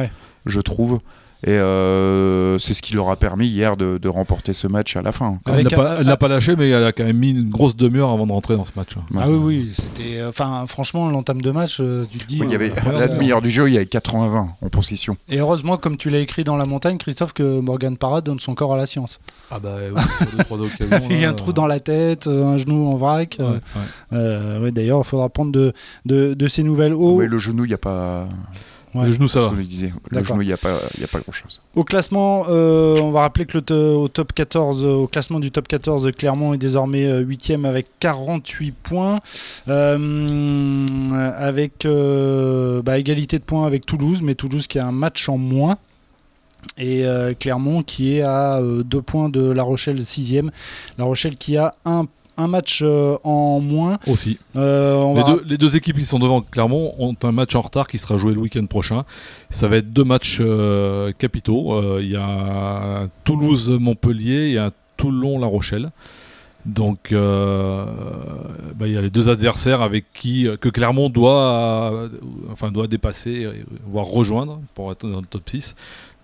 je 0.46 0.60
trouve. 0.60 1.00
Et 1.46 1.52
euh, 1.52 2.58
c'est 2.58 2.74
ce 2.74 2.82
qui 2.82 2.94
leur 2.94 3.08
a 3.08 3.16
permis 3.16 3.46
hier 3.46 3.76
de, 3.76 4.08
remporter 4.08 4.52
ce 4.54 4.66
match 4.66 4.96
à 4.96 5.02
la 5.02 5.12
fin. 5.12 5.38
Elle 5.46 5.66
n'a 6.04 6.16
pas, 6.16 6.28
lâché, 6.28 6.56
mais 6.56 6.68
elle 6.68 6.84
a 6.84 6.92
quand 6.92 7.04
même 7.04 7.16
mis 7.16 7.30
une 7.30 7.48
grosse 7.48 7.76
demi-heure 7.76 8.10
avant 8.10 8.26
de 8.26 8.32
rentrer 8.32 8.56
dans 8.56 8.64
ce 8.64 8.72
match. 8.76 8.90
Ah 9.16 9.28
oui, 9.28 9.36
oui, 9.36 9.72
c'était. 9.72 10.22
Enfin, 10.24 10.64
franchement, 10.66 11.08
l'entame 11.08 11.40
de 11.40 11.50
match, 11.50 11.78
euh, 11.80 12.04
tu 12.10 12.18
te 12.18 12.26
dis. 12.26 12.40
il 12.42 12.50
y 12.50 12.54
avait, 12.54 12.72
la 12.92 13.08
demi-heure 13.08 13.40
du 13.40 13.50
jeu, 13.50 13.68
il 13.68 13.74
y 13.74 13.76
avait 13.76 13.86
80-20 13.86 14.48
en 14.60 14.68
position. 14.68 15.16
Et 15.28 15.38
heureusement, 15.38 15.76
comme 15.76 15.96
tu 15.96 16.10
l'as 16.10 16.18
écrit 16.18 16.44
dans 16.44 16.56
La 16.56 16.66
Montagne, 16.66 16.98
Christophe, 16.98 17.32
que 17.32 17.60
Morgan 17.60 17.96
Parra 17.96 18.20
donne 18.20 18.40
son 18.40 18.54
corps 18.54 18.74
à 18.74 18.76
la 18.76 18.86
science. 18.86 19.20
Ah 19.50 19.58
bah 19.58 19.76
oui, 19.92 20.00
sur 20.18 20.36
deux, 20.36 20.44
trois 20.44 20.60
occasions. 20.60 21.06
il 21.10 21.20
y 21.20 21.24
a 21.24 21.30
un 21.30 21.34
trou 21.34 21.52
dans 21.52 21.66
la 21.66 21.80
tête, 21.80 22.26
euh, 22.26 22.46
un 22.46 22.58
genou 22.58 22.88
en 22.88 22.96
vrac. 22.96 23.38
Ouais, 23.38 24.70
D'ailleurs, 24.72 25.00
il 25.00 25.04
faudra 25.04 25.28
prendre 25.28 25.52
de, 25.52 25.72
de, 26.04 26.34
de 26.34 26.48
ces 26.48 26.62
nouvelles. 26.62 26.94
Oh. 26.94 27.14
Oui, 27.16 27.28
le 27.28 27.38
genou, 27.38 27.64
il 27.64 27.68
n'y 27.68 27.74
a 27.74 27.78
pas. 27.78 28.28
Le 28.94 29.10
genou, 29.10 29.28
ça 29.28 29.40
va. 29.40 29.52
Le 30.10 30.24
genou, 30.24 30.42
il 30.42 30.48
n'y 30.48 30.52
a 30.52 30.56
pas, 30.56 30.74
a 30.74 31.06
pas 31.10 31.20
grand-chose. 31.20 31.60
Au 31.76 31.84
classement, 31.84 32.46
euh, 32.48 32.98
on 33.00 33.12
va 33.12 33.20
rappeler 33.20 33.46
que 33.46 33.58
le 33.58 33.94
au 33.94 34.08
top 34.08 34.32
14, 34.32 34.84
au 34.84 35.06
classement 35.06 35.38
du 35.38 35.50
top 35.50 35.68
14, 35.68 36.10
Clermont 36.16 36.54
est 36.54 36.58
désormais 36.58 37.20
8 37.20 37.52
avec 37.64 37.86
48 38.00 38.72
points, 38.72 39.20
euh, 39.68 40.86
avec 41.36 41.84
euh, 41.86 42.82
bah, 42.82 42.98
égalité 42.98 43.38
de 43.38 43.44
points 43.44 43.66
avec 43.66 43.86
Toulouse, 43.86 44.20
mais 44.22 44.34
Toulouse 44.34 44.66
qui 44.66 44.78
a 44.78 44.86
un 44.86 44.92
match 44.92 45.28
en 45.28 45.38
moins. 45.38 45.78
Et 46.76 47.04
Clermont 47.38 47.82
qui 47.82 48.16
est 48.16 48.22
à 48.22 48.60
2 48.60 49.02
points 49.02 49.30
de 49.30 49.40
La 49.50 49.62
Rochelle 49.62 50.00
6ème. 50.00 50.50
La 50.98 51.04
Rochelle 51.04 51.36
qui 51.36 51.56
a 51.56 51.74
un 51.86 52.06
un 52.36 52.48
match 52.48 52.80
euh, 52.82 53.16
en 53.24 53.60
moins. 53.60 53.98
Aussi. 54.06 54.38
Euh, 54.56 55.14
les, 55.14 55.24
deux, 55.24 55.44
les, 55.46 55.58
deux, 55.58 55.76
équipes 55.76 55.98
qui 55.98 56.04
sont 56.04 56.18
devant 56.18 56.40
Clermont 56.40 56.94
ont 56.98 57.14
un 57.22 57.32
match 57.32 57.54
en 57.54 57.60
retard 57.60 57.86
qui 57.86 57.98
sera 57.98 58.16
joué 58.16 58.32
le 58.32 58.40
week-end 58.40 58.64
prochain. 58.66 59.04
Ça 59.48 59.68
va 59.68 59.76
être 59.76 59.92
deux 59.92 60.04
matchs 60.04 60.38
euh, 60.40 61.12
capitaux. 61.12 62.00
Il 62.00 62.10
y 62.10 62.16
a 62.16 63.08
Toulouse-Montpellier 63.24 64.52
et 64.52 64.58
un 64.58 64.72
Toulon-La 64.96 65.46
Rochelle. 65.46 65.90
Donc, 66.66 67.08
bah, 67.12 67.86
il 68.86 68.92
y 68.92 68.96
a 68.96 69.00
les 69.00 69.10
deux 69.10 69.30
adversaires 69.30 69.80
avec 69.80 70.04
qui 70.12 70.46
que 70.60 70.68
Clermont 70.68 71.08
doit, 71.08 72.08
enfin, 72.52 72.70
doit 72.70 72.86
dépasser, 72.86 73.48
voire 73.86 74.04
rejoindre 74.04 74.60
pour 74.74 74.92
être 74.92 75.08
dans 75.08 75.20
le 75.20 75.26
top 75.26 75.48
6. 75.48 75.74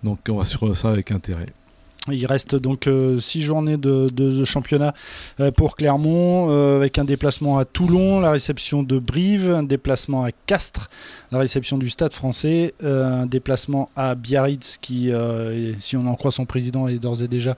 Donc, 0.03 0.19
on 0.29 0.35
va 0.35 0.45
suivre 0.45 0.73
ça 0.75 0.89
avec 0.89 1.11
intérêt. 1.11 1.47
Il 2.11 2.25
reste 2.25 2.55
donc 2.55 2.87
euh, 2.87 3.19
six 3.19 3.41
journées 3.41 3.77
de, 3.77 4.45
championnat 4.45 4.93
euh, 5.39 5.51
pour 5.51 5.75
Clermont, 5.75 6.47
euh, 6.49 6.77
avec 6.77 6.99
un 6.99 7.05
déplacement 7.05 7.57
à 7.57 7.65
Toulon, 7.65 8.19
la 8.19 8.31
réception 8.31 8.83
de 8.83 8.99
Brive, 8.99 9.51
un 9.51 9.63
déplacement 9.63 10.23
à 10.23 10.31
Castres, 10.45 10.89
la 11.31 11.39
réception 11.39 11.77
du 11.77 11.89
Stade 11.89 12.13
français, 12.13 12.73
un 12.83 13.25
déplacement 13.25 13.89
à 13.95 14.15
Biarritz, 14.15 14.77
qui, 14.81 15.11
si 15.79 15.97
on 15.97 16.07
en 16.07 16.15
croit 16.15 16.31
son 16.31 16.45
président, 16.45 16.87
est 16.87 16.99
d'ores 16.99 17.21
et 17.21 17.27
déjà 17.27 17.57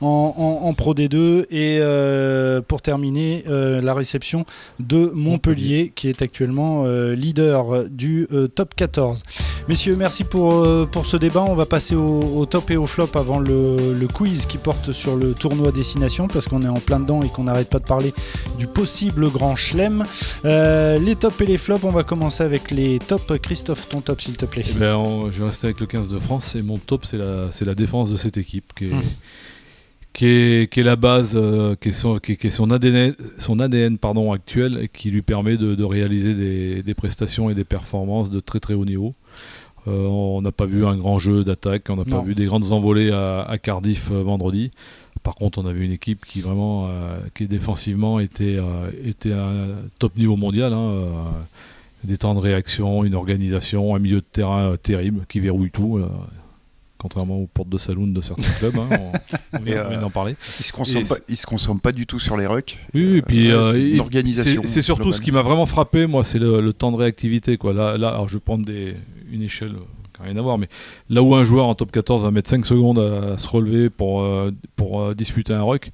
en, 0.00 0.74
Pro 0.76 0.94
D2, 0.94 1.46
et 1.50 1.80
pour 2.68 2.82
terminer, 2.82 3.44
la 3.46 3.94
réception 3.94 4.44
de 4.80 5.10
Montpellier, 5.14 5.92
qui 5.94 6.08
est 6.08 6.20
actuellement 6.20 6.84
leader 6.86 7.88
du 7.88 8.28
top 8.54 8.74
14. 8.74 9.22
Messieurs, 9.68 9.96
merci 9.96 10.24
pour, 10.24 10.66
pour 10.88 11.06
ce 11.06 11.16
débat. 11.16 11.44
On 11.48 11.54
va 11.54 11.66
passer 11.66 11.94
au 11.94 12.44
top 12.44 12.70
et 12.70 12.76
au 12.76 12.86
flop 12.86 13.08
avant 13.14 13.38
le 13.38 13.85
le 13.94 14.08
quiz 14.08 14.46
qui 14.46 14.58
porte 14.58 14.92
sur 14.92 15.16
le 15.16 15.34
tournoi 15.34 15.72
destination 15.72 16.28
parce 16.28 16.48
qu'on 16.48 16.62
est 16.62 16.68
en 16.68 16.80
plein 16.80 17.00
dedans 17.00 17.22
et 17.22 17.28
qu'on 17.28 17.44
n'arrête 17.44 17.68
pas 17.68 17.78
de 17.78 17.84
parler 17.84 18.14
du 18.58 18.66
possible 18.66 19.30
grand 19.30 19.56
chelem. 19.56 20.04
Euh, 20.44 20.98
les 20.98 21.16
tops 21.16 21.40
et 21.40 21.46
les 21.46 21.58
flops, 21.58 21.84
on 21.84 21.90
va 21.90 22.04
commencer 22.04 22.42
avec 22.42 22.70
les 22.70 22.98
tops. 22.98 23.38
Christophe, 23.40 23.88
ton 23.88 24.00
top 24.00 24.20
s'il 24.20 24.36
te 24.36 24.44
plaît. 24.44 24.64
Eh 24.68 24.78
ben, 24.78 25.30
je 25.30 25.40
vais 25.40 25.46
rester 25.46 25.66
avec 25.66 25.80
le 25.80 25.86
15 25.86 26.08
de 26.08 26.18
France 26.18 26.54
et 26.54 26.62
mon 26.62 26.78
top 26.78 27.04
c'est 27.04 27.18
la, 27.18 27.48
la 27.64 27.74
défense 27.74 28.10
de 28.10 28.16
cette 28.16 28.36
équipe 28.36 28.72
qui 28.76 28.86
est, 28.86 28.92
hum. 28.92 29.02
qui 30.12 30.26
est, 30.26 30.72
qui 30.72 30.80
est, 30.80 30.84
la 30.84 30.96
base, 30.96 31.34
euh, 31.36 31.74
qui, 31.80 31.88
est 31.88 31.92
son, 31.92 32.18
qui, 32.18 32.32
est 32.32 32.50
son, 32.50 32.70
ADN, 32.70 33.14
son 33.38 33.60
ADN 33.60 33.98
pardon, 33.98 34.32
actuel 34.32 34.78
et 34.82 34.88
qui 34.88 35.10
lui 35.10 35.22
permet 35.22 35.56
de, 35.56 35.84
réaliser 35.84 36.34
des, 36.34 36.82
des, 36.82 36.94
prestations 36.94 37.50
et 37.50 37.54
des 37.54 37.64
performances 37.64 38.30
de 38.30 38.40
très 38.40 38.60
très 38.60 38.74
haut 38.74 38.84
niveau. 38.84 39.14
Euh, 39.88 40.06
on 40.06 40.42
n'a 40.42 40.52
pas 40.52 40.66
vu 40.66 40.84
un 40.84 40.96
grand 40.96 41.18
jeu 41.18 41.44
d'attaque, 41.44 41.84
on 41.88 41.96
n'a 41.96 42.04
pas 42.04 42.20
vu 42.20 42.34
des 42.34 42.46
grandes 42.46 42.72
envolées 42.72 43.12
à, 43.12 43.56
Cardiff 43.60 44.10
euh, 44.10 44.22
vendredi. 44.22 44.70
Par 45.22 45.34
contre, 45.34 45.58
on 45.58 45.66
a 45.66 45.72
vu 45.72 45.84
une 45.84 45.92
équipe 45.92 46.24
qui 46.24 46.40
vraiment, 46.40 46.86
euh, 46.88 47.18
qui 47.34 47.46
défensivement 47.46 48.20
était, 48.20 48.58
était 49.04 49.32
à 49.32 49.50
top 49.98 50.16
niveau 50.16 50.36
mondial. 50.36 50.72
Hein, 50.72 51.24
des 52.04 52.18
temps 52.18 52.34
de 52.34 52.40
réaction, 52.40 53.02
une 53.02 53.16
organisation, 53.16 53.96
un 53.96 53.98
milieu 53.98 54.20
de 54.20 54.26
terrain 54.30 54.76
terrible 54.80 55.24
qui 55.28 55.40
verrouille 55.40 55.70
tout 55.70 56.00
contrairement 56.98 57.36
aux 57.38 57.46
portes 57.46 57.68
de 57.68 57.78
saloon 57.78 58.06
de 58.08 58.20
certains 58.20 58.50
clubs. 58.58 58.76
Hein, 58.78 58.88
on, 59.52 59.58
vient 59.60 60.00
d'en 60.00 60.10
parler. 60.10 60.36
Ils 60.60 60.64
se 60.64 60.72
consomment 60.72 61.06
pas, 61.06 61.16
se 61.28 61.46
consomment 61.46 61.80
pas 61.80 61.92
du 61.92 62.06
tout 62.06 62.18
sur 62.18 62.36
les 62.36 62.46
rucks. 62.46 62.78
Oui, 62.94 63.16
et 63.16 63.22
puis 63.22 63.50
c'est 64.64 64.82
surtout 64.82 65.12
ce 65.12 65.20
qui 65.20 65.32
m'a 65.32 65.42
vraiment 65.42 65.66
frappé, 65.66 66.06
moi, 66.06 66.22
c'est 66.22 66.38
le, 66.38 66.72
temps 66.72 66.92
de 66.92 66.96
réactivité. 66.96 67.56
Quoi. 67.56 67.72
Là, 67.72 67.98
là 67.98 68.08
alors 68.10 68.28
je 68.28 68.34
vais 68.34 68.40
prendre 68.40 68.64
des, 68.64 68.94
une 69.30 69.42
échelle 69.42 69.74
qui 70.12 70.20
n'a 70.20 70.28
rien 70.28 70.36
à 70.36 70.42
voir, 70.42 70.58
mais 70.58 70.68
là 71.10 71.22
où 71.22 71.34
un 71.34 71.44
joueur 71.44 71.66
en 71.66 71.74
top 71.74 71.92
14 71.92 72.22
va 72.22 72.30
mettre 72.30 72.50
5 72.50 72.64
secondes 72.64 72.98
à, 72.98 73.38
se 73.38 73.48
relever 73.48 73.90
pour, 73.90 74.22
euh, 74.22 74.50
pour 74.76 75.00
euh, 75.00 75.14
disputer 75.14 75.52
un 75.52 75.62
ruck, 75.62 75.90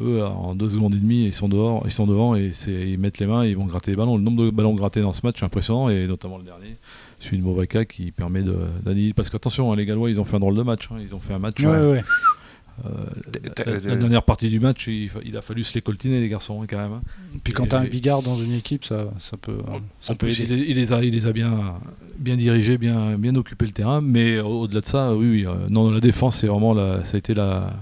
eux, 0.00 0.24
en 0.24 0.54
2 0.54 0.68
secondes 0.68 0.94
et 0.94 0.98
demie, 0.98 1.26
ils 1.26 1.34
sont, 1.34 1.48
dehors, 1.48 1.82
ils 1.84 1.90
sont 1.90 2.06
devant 2.06 2.36
et 2.36 2.52
ils 2.66 2.98
mettent 2.98 3.18
les 3.18 3.26
mains 3.26 3.44
et 3.44 3.50
ils 3.50 3.56
vont 3.56 3.66
gratter 3.66 3.90
les 3.90 3.96
ballons. 3.96 4.16
Le 4.16 4.22
nombre 4.22 4.44
de 4.44 4.50
ballons 4.50 4.74
grattés 4.74 5.02
dans 5.02 5.12
ce 5.12 5.20
match 5.24 5.42
est 5.42 5.44
impressionnant 5.44 5.88
et 5.88 6.06
notamment 6.06 6.38
le 6.38 6.44
dernier. 6.44 6.76
Celui 7.18 7.38
de 7.38 7.42
Movaca 7.42 7.84
qui 7.84 8.10
permet 8.10 8.42
d'annihiler. 8.82 9.12
Parce 9.12 9.28
qu'attention, 9.28 9.72
hein, 9.72 9.76
les 9.76 9.84
Gallois, 9.84 10.08
ils 10.08 10.18
ont 10.18 10.24
fait 10.24 10.36
un 10.36 10.40
drôle 10.40 10.56
de 10.56 10.62
match. 10.62 10.88
Hein. 10.90 10.96
Ils 11.02 11.14
ont 11.14 11.18
fait 11.18 11.34
un 11.34 11.38
match. 11.38 11.60
Ouais, 11.62 12.02
euh, 12.86 12.90
la, 13.84 13.96
dernière 13.96 14.22
partie 14.22 14.48
du 14.48 14.58
match, 14.58 14.88
il, 14.88 15.36
a 15.36 15.42
fallu 15.42 15.64
se 15.64 15.74
les 15.74 15.82
coltiner, 15.82 16.18
les 16.18 16.28
garçons, 16.28 16.62
hein, 16.62 16.66
quand 16.68 16.78
même. 16.78 17.00
Puis 17.44 17.52
quand 17.52 17.66
tu 17.66 17.74
as 17.74 17.80
un 17.80 17.84
Bigard 17.84 18.22
dans 18.22 18.36
une 18.36 18.54
équipe, 18.54 18.84
ça, 18.84 19.10
ça 19.18 19.36
peut, 19.36 19.58
ça 20.00 20.14
peut 20.14 20.28
aider. 20.28 20.64
Il, 20.68 20.76
les 20.76 20.92
a, 20.92 21.02
il 21.02 21.12
les 21.12 21.26
a 21.26 21.32
bien, 21.32 21.52
bien 22.20 22.36
dirigés, 22.36 22.78
bien, 22.78 23.18
bien 23.18 23.34
occupé 23.34 23.66
le 23.66 23.72
terrain. 23.72 24.00
Mais 24.00 24.38
au-delà 24.38 24.80
de 24.80 24.86
ça, 24.86 25.14
oui, 25.14 25.30
oui 25.30 25.46
euh, 25.46 25.66
non, 25.68 25.90
la 25.90 26.00
défense, 26.00 26.36
c'est 26.36 26.46
vraiment 26.46 26.74
la, 26.74 27.04
ça 27.04 27.16
a 27.16 27.18
été 27.18 27.34
la, 27.34 27.72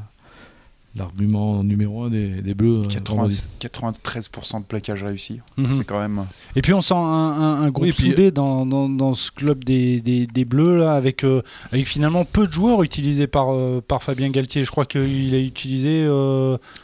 l'argument 0.99 1.63
numéro 1.63 2.05
un 2.05 2.11
des, 2.11 2.43
des 2.43 2.55
Bleus. 2.55 2.83
93% 2.89 4.57
euh, 4.57 4.59
de 4.59 4.65
plaquage 4.65 5.05
réussi. 5.05 5.41
Mhm. 5.57 5.71
C'est 5.71 5.85
quand 5.85 5.99
même. 5.99 6.25
Et 6.57 6.63
puis 6.63 6.75
on 6.75 6.81
sent 6.81 6.95
un, 6.95 7.61
un, 7.63 7.71
groupe 7.71 7.91
soudé 7.93 8.31
dans, 8.31 8.67
dans, 8.67 9.15
ce 9.15 9.31
club 9.31 9.65
des, 9.65 10.01
des, 10.01 10.27
des 10.27 10.45
Bleus 10.45 10.79
là, 10.79 10.95
avec, 10.95 11.25
euh, 11.25 11.43
avec 11.73 11.87
finalement 11.87 12.25
peu 12.25 12.47
de 12.47 12.53
joueurs 12.53 12.83
utilisés 12.83 13.27
par, 13.27 13.53
euh, 13.53 13.83
par 13.87 14.03
Fabien 14.03 14.31
Galtier. 14.31 14.65
Je 14.65 14.71
crois 14.71 14.85
qu'il 14.85 15.35
a 15.35 15.39
utilisé 15.39 16.07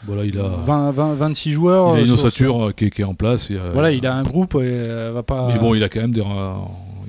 voilà, 0.05 0.25
il 0.25 0.37
a 0.39 0.47
20, 0.47 0.91
26 0.91 1.51
joueurs. 1.51 1.97
Il 1.97 2.01
a 2.01 2.05
une 2.05 2.11
ossature 2.11 2.73
qui, 2.75 2.85
est 2.85 3.03
en 3.03 3.13
place. 3.13 3.51
voilà, 3.73 3.91
il 3.91 4.05
a 4.07 4.15
un 4.15 4.23
groupe. 4.23 4.55
Et, 4.55 5.11
va 5.11 5.23
pas... 5.23 5.51
Mais 5.53 5.59
bon, 5.59 5.75
il 5.75 5.83
a 5.83 5.89
quand 5.89 6.01
même 6.01 6.11
des 6.11 6.21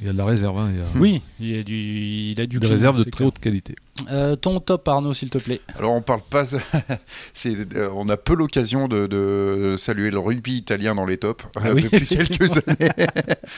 il 0.07 0.09
y 0.09 0.11
a 0.11 0.13
de 0.13 0.19
la 0.19 0.25
réserve. 0.25 0.57
Hein, 0.59 0.73
Oui, 0.97 1.21
il, 1.41 1.59
a 1.59 1.63
du, 1.65 1.75
il 1.75 2.41
a 2.41 2.47
du 2.47 2.59
des 2.61 2.67
réserves 2.67 3.05
de 3.05 3.11
très 3.11 3.25
haute 3.25 3.41
qualité. 3.41 3.75
Euh, 4.11 4.37
ton 4.37 4.61
top, 4.61 4.87
Arnaud, 4.89 5.15
s'il 5.15 5.31
te 5.31 5.39
plaît. 5.39 5.61
Alors, 5.79 5.93
on 5.93 6.03
parle 6.03 6.23
pas. 6.23 6.45
Euh, 7.77 7.89
on 7.95 8.09
a 8.09 8.17
peu 8.17 8.35
l'occasion 8.35 8.89
de, 8.89 9.77
saluer 9.79 10.11
le 10.11 10.19
rugby 10.19 10.57
italien 10.57 10.95
dans 10.95 11.05
les 11.05 11.17
tops 11.17 11.45
ah 11.57 11.73
depuis 11.75 12.07
quelques 12.07 12.57
années. 12.69 12.91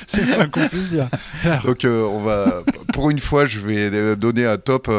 C'est 0.06 0.36
pas 0.36 0.46
qu'on 0.46 0.68
puisse 0.68 0.88
dire. 0.88 1.08
Donc, 1.64 1.84
euh, 1.84 2.02
on 2.04 2.20
va. 2.20 2.62
Pour 2.92 3.10
une 3.10 3.18
fois, 3.18 3.44
je 3.46 3.60
vais 3.60 4.16
donner 4.16 4.44
un 4.44 4.58
top 4.58 4.90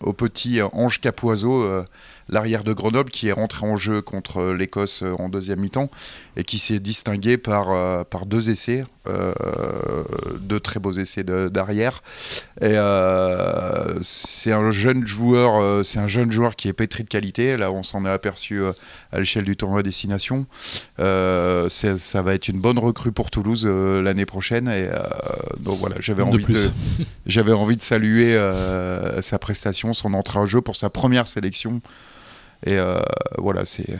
au 0.00 0.12
petit 0.12 0.60
Ange 0.72 1.00
Capoiseau 1.00 1.84
l'arrière 2.28 2.64
de 2.64 2.72
Grenoble 2.72 3.10
qui 3.10 3.28
est 3.28 3.32
rentré 3.32 3.66
en 3.66 3.76
jeu 3.76 4.02
contre 4.02 4.52
l'Écosse 4.52 5.02
en 5.18 5.28
deuxième 5.28 5.60
mi-temps 5.60 5.90
et 6.38 6.44
qui 6.44 6.58
s'est 6.58 6.78
distingué 6.78 7.36
par, 7.36 7.70
euh, 7.70 8.04
par 8.04 8.24
deux 8.24 8.48
essais, 8.48 8.84
euh, 9.08 9.32
deux 10.40 10.60
très 10.60 10.78
beaux 10.78 10.92
essais 10.92 11.24
d'arrière. 11.24 12.02
Et 12.60 12.76
euh, 12.76 14.00
c'est 14.02 14.52
un 14.52 14.70
jeune 14.70 14.87
joueur, 15.06 15.84
c'est 15.84 15.98
un 15.98 16.06
jeune 16.06 16.30
joueur 16.30 16.56
qui 16.56 16.68
est 16.68 16.72
pétri 16.72 17.04
de 17.04 17.08
qualité. 17.08 17.56
Là, 17.56 17.72
on 17.72 17.82
s'en 17.82 18.04
est 18.04 18.10
aperçu 18.10 18.62
à 19.12 19.18
l'échelle 19.18 19.44
du 19.44 19.56
tournoi 19.56 19.82
destination. 19.82 20.46
ça 20.98 22.22
va 22.22 22.34
être 22.34 22.48
une 22.48 22.60
bonne 22.60 22.78
recrue 22.78 23.12
pour 23.12 23.30
Toulouse 23.30 23.66
l'année 23.66 24.26
prochaine. 24.26 24.68
Et 24.68 24.88
donc 25.60 25.78
voilà, 25.78 25.96
j'avais 26.00 26.22
envie 26.22 26.44
de, 26.44 26.70
j'avais 27.26 27.52
envie 27.52 27.76
de 27.76 27.82
saluer 27.82 28.38
sa 29.20 29.38
prestation, 29.38 29.92
son 29.92 30.14
entrée 30.14 30.38
en 30.38 30.46
jeu 30.46 30.60
pour 30.60 30.76
sa 30.76 30.90
première 30.90 31.26
sélection 31.26 31.80
et 32.66 32.78
euh, 32.78 32.98
voilà, 33.38 33.64
c'est 33.64 33.98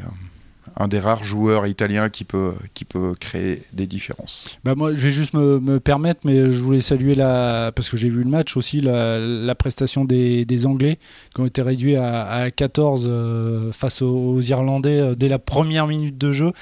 un 0.80 0.87
des 0.87 1.00
rares 1.00 1.25
joueurs 1.25 1.66
italiens 1.66 2.08
qui 2.08 2.23
peut, 2.23 2.54
qui 2.73 2.85
peut 2.85 3.14
créer 3.18 3.62
des 3.73 3.88
différences. 3.88 4.58
Bah 4.64 4.76
moi, 4.76 4.94
je 4.94 5.00
vais 5.00 5.11
juste 5.11 5.35
me, 5.35 5.58
me 5.58 5.80
permettre, 5.80 6.20
mais 6.25 6.52
je 6.52 6.62
voulais 6.62 6.80
saluer, 6.80 7.16
la, 7.16 7.73
parce 7.75 7.90
que 7.90 7.97
j'ai 7.97 8.08
vu 8.08 8.23
le 8.23 8.30
match 8.30 8.56
aussi, 8.56 8.80
la, 8.80 9.18
la 9.18 9.54
prestation 9.56 10.04
des, 10.04 10.44
des, 10.44 10.66
Anglais 10.66 10.99
qui 11.35 11.40
ont 11.40 11.47
été 11.47 11.62
réduits 11.62 11.97
à, 11.97 12.26
à 12.26 12.50
14 12.52 13.06
euh, 13.08 13.73
face 13.73 14.02
aux, 14.02 14.40
Irlandais 14.40 15.00
euh, 15.00 15.14
dès 15.16 15.28
la 15.28 15.40
première 15.40 15.88
minute 15.88 16.16
de 16.16 16.30
jeu. 16.30 16.52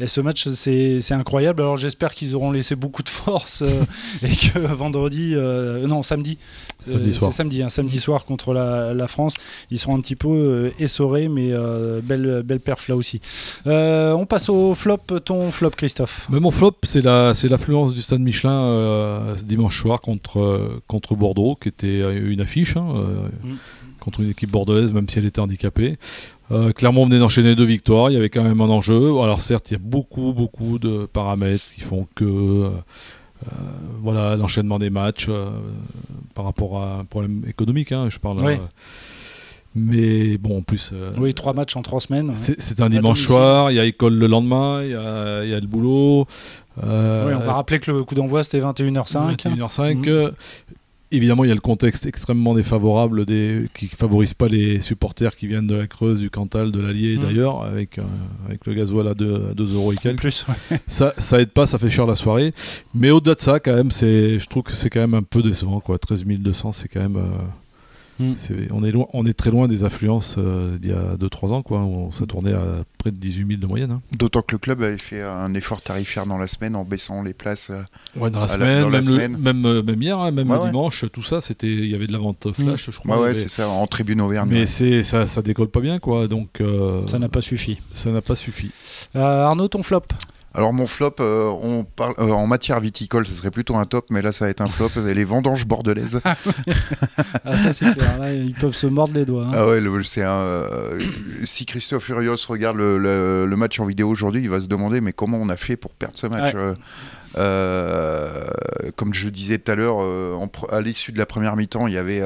Et 0.00 0.08
ce 0.08 0.20
match, 0.20 0.48
c'est 0.48 1.12
incroyable. 1.12 1.62
Alors 1.62 1.76
j'espère 1.76 2.12
qu'ils 2.12 2.34
auront 2.34 2.50
laissé 2.50 2.74
beaucoup 2.74 3.04
de 3.04 3.08
force 3.08 3.62
et 4.22 4.28
que 4.28 4.58
vendredi, 4.58 5.36
non, 5.86 6.02
samedi, 6.02 6.38
Samedi 6.84 7.12
soir. 7.12 7.32
C'est 7.32 7.70
samedi, 7.70 8.00
soir 8.00 8.24
contre 8.24 8.54
la, 8.54 8.94
la, 8.94 9.08
France. 9.08 9.34
Ils 9.70 9.78
seront 9.78 9.96
un 9.96 10.00
petit 10.00 10.16
peu 10.16 10.28
euh, 10.28 10.70
essorés, 10.78 11.28
mais 11.28 11.52
euh, 11.52 12.00
belle, 12.02 12.42
belle 12.44 12.60
perf 12.60 12.88
là 12.88 12.96
aussi. 12.96 13.20
Euh, 13.66 14.12
on 14.12 14.26
passe 14.26 14.48
au 14.48 14.74
flop. 14.74 14.98
Ton 15.24 15.50
flop, 15.50 15.70
Christophe 15.70 16.26
mais 16.30 16.40
Mon 16.40 16.50
flop, 16.50 16.76
c'est 16.82 17.02
l'affluence 17.02 17.94
du 17.94 18.02
stade 18.02 18.20
Michelin 18.20 19.34
ce 19.36 19.44
dimanche 19.44 19.80
soir 19.80 20.00
contre, 20.00 20.80
contre 20.86 21.14
Bordeaux, 21.14 21.56
qui 21.60 21.68
était 21.68 22.00
une 22.18 22.40
affiche. 22.40 22.76
Hein, 22.76 22.86
mm. 23.44 23.54
Contre 24.00 24.20
une 24.20 24.30
équipe 24.30 24.50
bordelaise, 24.50 24.92
même 24.94 25.08
si 25.08 25.18
elle 25.18 25.26
était 25.26 25.40
handicapée. 25.40 25.98
Clermont 26.74 27.04
venait 27.04 27.18
d'enchaîner 27.18 27.54
deux 27.54 27.64
victoires, 27.64 28.10
il 28.10 28.14
y 28.14 28.16
avait 28.16 28.30
quand 28.30 28.42
même 28.42 28.60
un 28.60 28.70
enjeu. 28.70 29.18
Alors 29.20 29.40
certes, 29.40 29.70
il 29.70 29.74
y 29.74 29.76
a 29.76 29.80
beaucoup, 29.80 30.32
beaucoup 30.32 30.78
de 30.78 31.06
paramètres 31.06 31.64
qui 31.74 31.82
font 31.82 32.08
que 32.14 32.70
euh, 33.46 33.46
voilà 34.02 34.36
l'enchaînement 34.36 34.78
des 34.78 34.90
matchs 34.90 35.26
euh, 35.28 35.50
par 36.34 36.44
rapport 36.44 36.82
à 36.82 36.98
un 36.98 37.04
problème 37.04 37.42
économique, 37.48 37.92
hein, 37.92 38.08
je 38.10 38.18
parle. 38.18 38.44
Euh, 38.44 38.56
mais 39.74 40.38
bon, 40.38 40.58
en 40.58 40.62
plus. 40.62 40.92
oui, 41.18 41.34
trois 41.34 41.52
matchs 41.52 41.76
en 41.76 41.82
trois 41.82 42.00
semaines. 42.00 42.32
C'est 42.34 42.80
un 42.80 42.88
dimanche 42.88 43.26
soir, 43.26 43.70
il 43.70 43.74
y 43.74 43.80
a 43.80 43.84
école 43.84 44.14
le 44.14 44.26
lendemain, 44.26 44.82
il 44.82 44.90
y 44.90 44.94
a, 44.94 45.44
y 45.44 45.54
a, 45.54 45.60
le 45.60 45.66
boulot. 45.66 46.26
oui, 46.76 46.84
on 46.84 47.40
va 47.40 47.52
rappeler 47.52 47.78
que 47.78 47.90
le 47.90 48.02
coup 48.04 48.14
d'envoi 48.14 48.44
c'était 48.44 48.60
21h05. 48.60 49.36
21h05. 49.36 50.32
Évidemment, 51.12 51.42
il 51.42 51.48
y 51.48 51.50
a 51.50 51.56
le 51.56 51.60
contexte 51.60 52.06
extrêmement 52.06 52.54
défavorable 52.54 53.26
des, 53.26 53.66
qui 53.74 53.86
ne 53.86 53.90
favorise 53.90 54.32
pas 54.32 54.46
les 54.46 54.80
supporters 54.80 55.34
qui 55.34 55.48
viennent 55.48 55.66
de 55.66 55.74
la 55.74 55.88
Creuse, 55.88 56.20
du 56.20 56.30
Cantal, 56.30 56.70
de 56.70 56.80
l'Allier 56.80 57.16
mmh. 57.16 57.20
d'ailleurs, 57.20 57.64
avec, 57.64 57.98
euh, 57.98 58.02
avec 58.46 58.64
le 58.64 58.74
gasoil 58.74 59.08
à 59.08 59.14
2, 59.14 59.54
euros 59.74 59.92
et 59.92 59.96
quelques. 59.96 60.20
Plus, 60.20 60.46
ça, 60.86 61.12
ça 61.18 61.40
aide 61.40 61.50
pas, 61.50 61.66
ça 61.66 61.78
fait 61.78 61.90
cher 61.90 62.06
la 62.06 62.14
soirée. 62.14 62.54
Mais 62.94 63.10
au-delà 63.10 63.34
de 63.34 63.40
ça, 63.40 63.58
quand 63.58 63.74
même, 63.74 63.90
je 63.90 64.46
trouve 64.46 64.62
que 64.62 64.72
c'est 64.72 64.88
quand 64.88 65.00
même 65.00 65.14
un 65.14 65.24
peu 65.24 65.42
décevant. 65.42 65.80
Quoi. 65.80 65.98
13 65.98 66.24
200, 66.24 66.72
c'est 66.72 66.86
quand 66.86 67.00
même. 67.00 67.16
Euh, 67.16 67.42
Mm. 68.20 68.34
on, 68.70 68.84
est 68.84 68.92
loin, 68.92 69.06
on 69.14 69.24
est 69.24 69.32
très 69.32 69.50
loin 69.50 69.66
des 69.66 69.84
affluences 69.84 70.36
euh, 70.38 70.78
d'il 70.78 70.90
y 70.90 70.94
a 70.94 71.16
2-3 71.16 71.52
ans, 71.52 71.62
quoi, 71.62 71.80
où 71.80 72.12
ça 72.12 72.26
tournait 72.26 72.52
à 72.52 72.84
près 72.98 73.10
de 73.10 73.16
18 73.16 73.46
000 73.46 73.60
de 73.60 73.66
moyenne. 73.66 73.92
Hein. 73.92 74.02
D'autant 74.16 74.42
que 74.42 74.52
le 74.52 74.58
club 74.58 74.82
avait 74.82 74.98
fait 74.98 75.22
un 75.22 75.54
effort 75.54 75.80
tarifaire 75.80 76.26
dans 76.26 76.36
la 76.36 76.46
semaine 76.46 76.76
en 76.76 76.84
baissant 76.84 77.22
les 77.22 77.32
places. 77.32 77.70
Euh, 77.70 77.80
ouais, 78.16 78.30
dans 78.30 78.40
la 78.40 78.48
semaine, 78.48 78.90
même, 79.38 79.64
euh, 79.64 79.82
même, 79.82 80.02
hier, 80.02 80.18
hein, 80.18 80.30
même 80.30 80.52
le 80.52 80.66
dimanche, 80.66 81.06
tout 81.12 81.22
ça, 81.22 81.40
c'était, 81.40 81.68
il 81.68 81.88
y 81.88 81.94
avait 81.94 82.06
de 82.06 82.12
la 82.12 82.18
vente 82.18 82.52
flash, 82.52 82.88
mm. 82.88 82.92
je 82.92 82.98
crois. 82.98 83.20
Ouais, 83.20 83.34
c'est 83.34 83.48
ça, 83.48 83.68
en 83.68 83.86
tribune 83.86 84.20
Auvergne. 84.20 84.50
Mais 84.50 84.66
c'est, 84.66 85.02
ça, 85.02 85.26
ça 85.26 85.40
décolle 85.40 85.70
pas 85.70 85.80
bien, 85.80 85.98
quoi. 85.98 86.28
Donc, 86.28 86.62
ça 87.06 87.18
n'a 87.18 87.28
pas 87.28 87.40
suffi. 87.40 87.78
Ça 87.94 88.10
n'a 88.10 88.20
pas 88.20 88.34
suffi. 88.34 88.70
Arnaud, 89.14 89.68
ton 89.68 89.82
flop? 89.82 90.02
Alors 90.52 90.72
mon 90.72 90.86
flop, 90.86 91.14
euh, 91.20 91.48
on 91.62 91.84
parle, 91.84 92.14
euh, 92.18 92.30
en 92.30 92.48
matière 92.48 92.80
viticole, 92.80 93.24
ce 93.24 93.32
serait 93.32 93.52
plutôt 93.52 93.76
un 93.76 93.84
top, 93.84 94.06
mais 94.10 94.20
là 94.20 94.32
ça 94.32 94.46
va 94.46 94.50
être 94.50 94.60
un 94.60 94.66
flop. 94.66 94.90
les 94.96 95.24
vendanges 95.24 95.64
bordelaises. 95.64 96.20
ah 96.24 97.56
ça 97.56 97.72
c'est 97.72 97.94
clair, 97.94 98.18
là, 98.18 98.32
ils 98.32 98.54
peuvent 98.54 98.74
se 98.74 98.88
mordre 98.88 99.14
les 99.14 99.24
doigts. 99.24 99.44
Hein. 99.46 99.52
Ah 99.54 99.68
ouais, 99.68 99.80
c'est 100.02 100.24
un. 100.24 100.38
Euh, 100.40 101.00
si 101.44 101.66
Christophe 101.66 102.04
Furios 102.04 102.36
regarde 102.48 102.76
le, 102.78 103.54
match 103.56 103.78
en 103.78 103.84
vidéo 103.84 104.08
aujourd'hui, 104.08 104.42
il 104.42 104.50
va 104.50 104.58
se 104.60 104.66
demander 104.66 105.00
mais 105.00 105.12
comment 105.12 105.38
on 105.40 105.50
a 105.50 105.56
fait 105.56 105.76
pour 105.76 105.94
perdre 105.94 106.18
ce 106.18 106.26
match. 106.26 106.52
comme 108.96 109.14
je 109.14 109.28
disais 109.28 109.58
tout 109.58 109.70
à 109.70 109.76
l'heure, 109.76 110.00
à 110.70 110.80
l'issue 110.80 111.12
de 111.12 111.18
la 111.18 111.26
première 111.26 111.54
mi-temps, 111.54 111.86
il 111.86 111.94
y 111.94 111.98
avait 111.98 112.22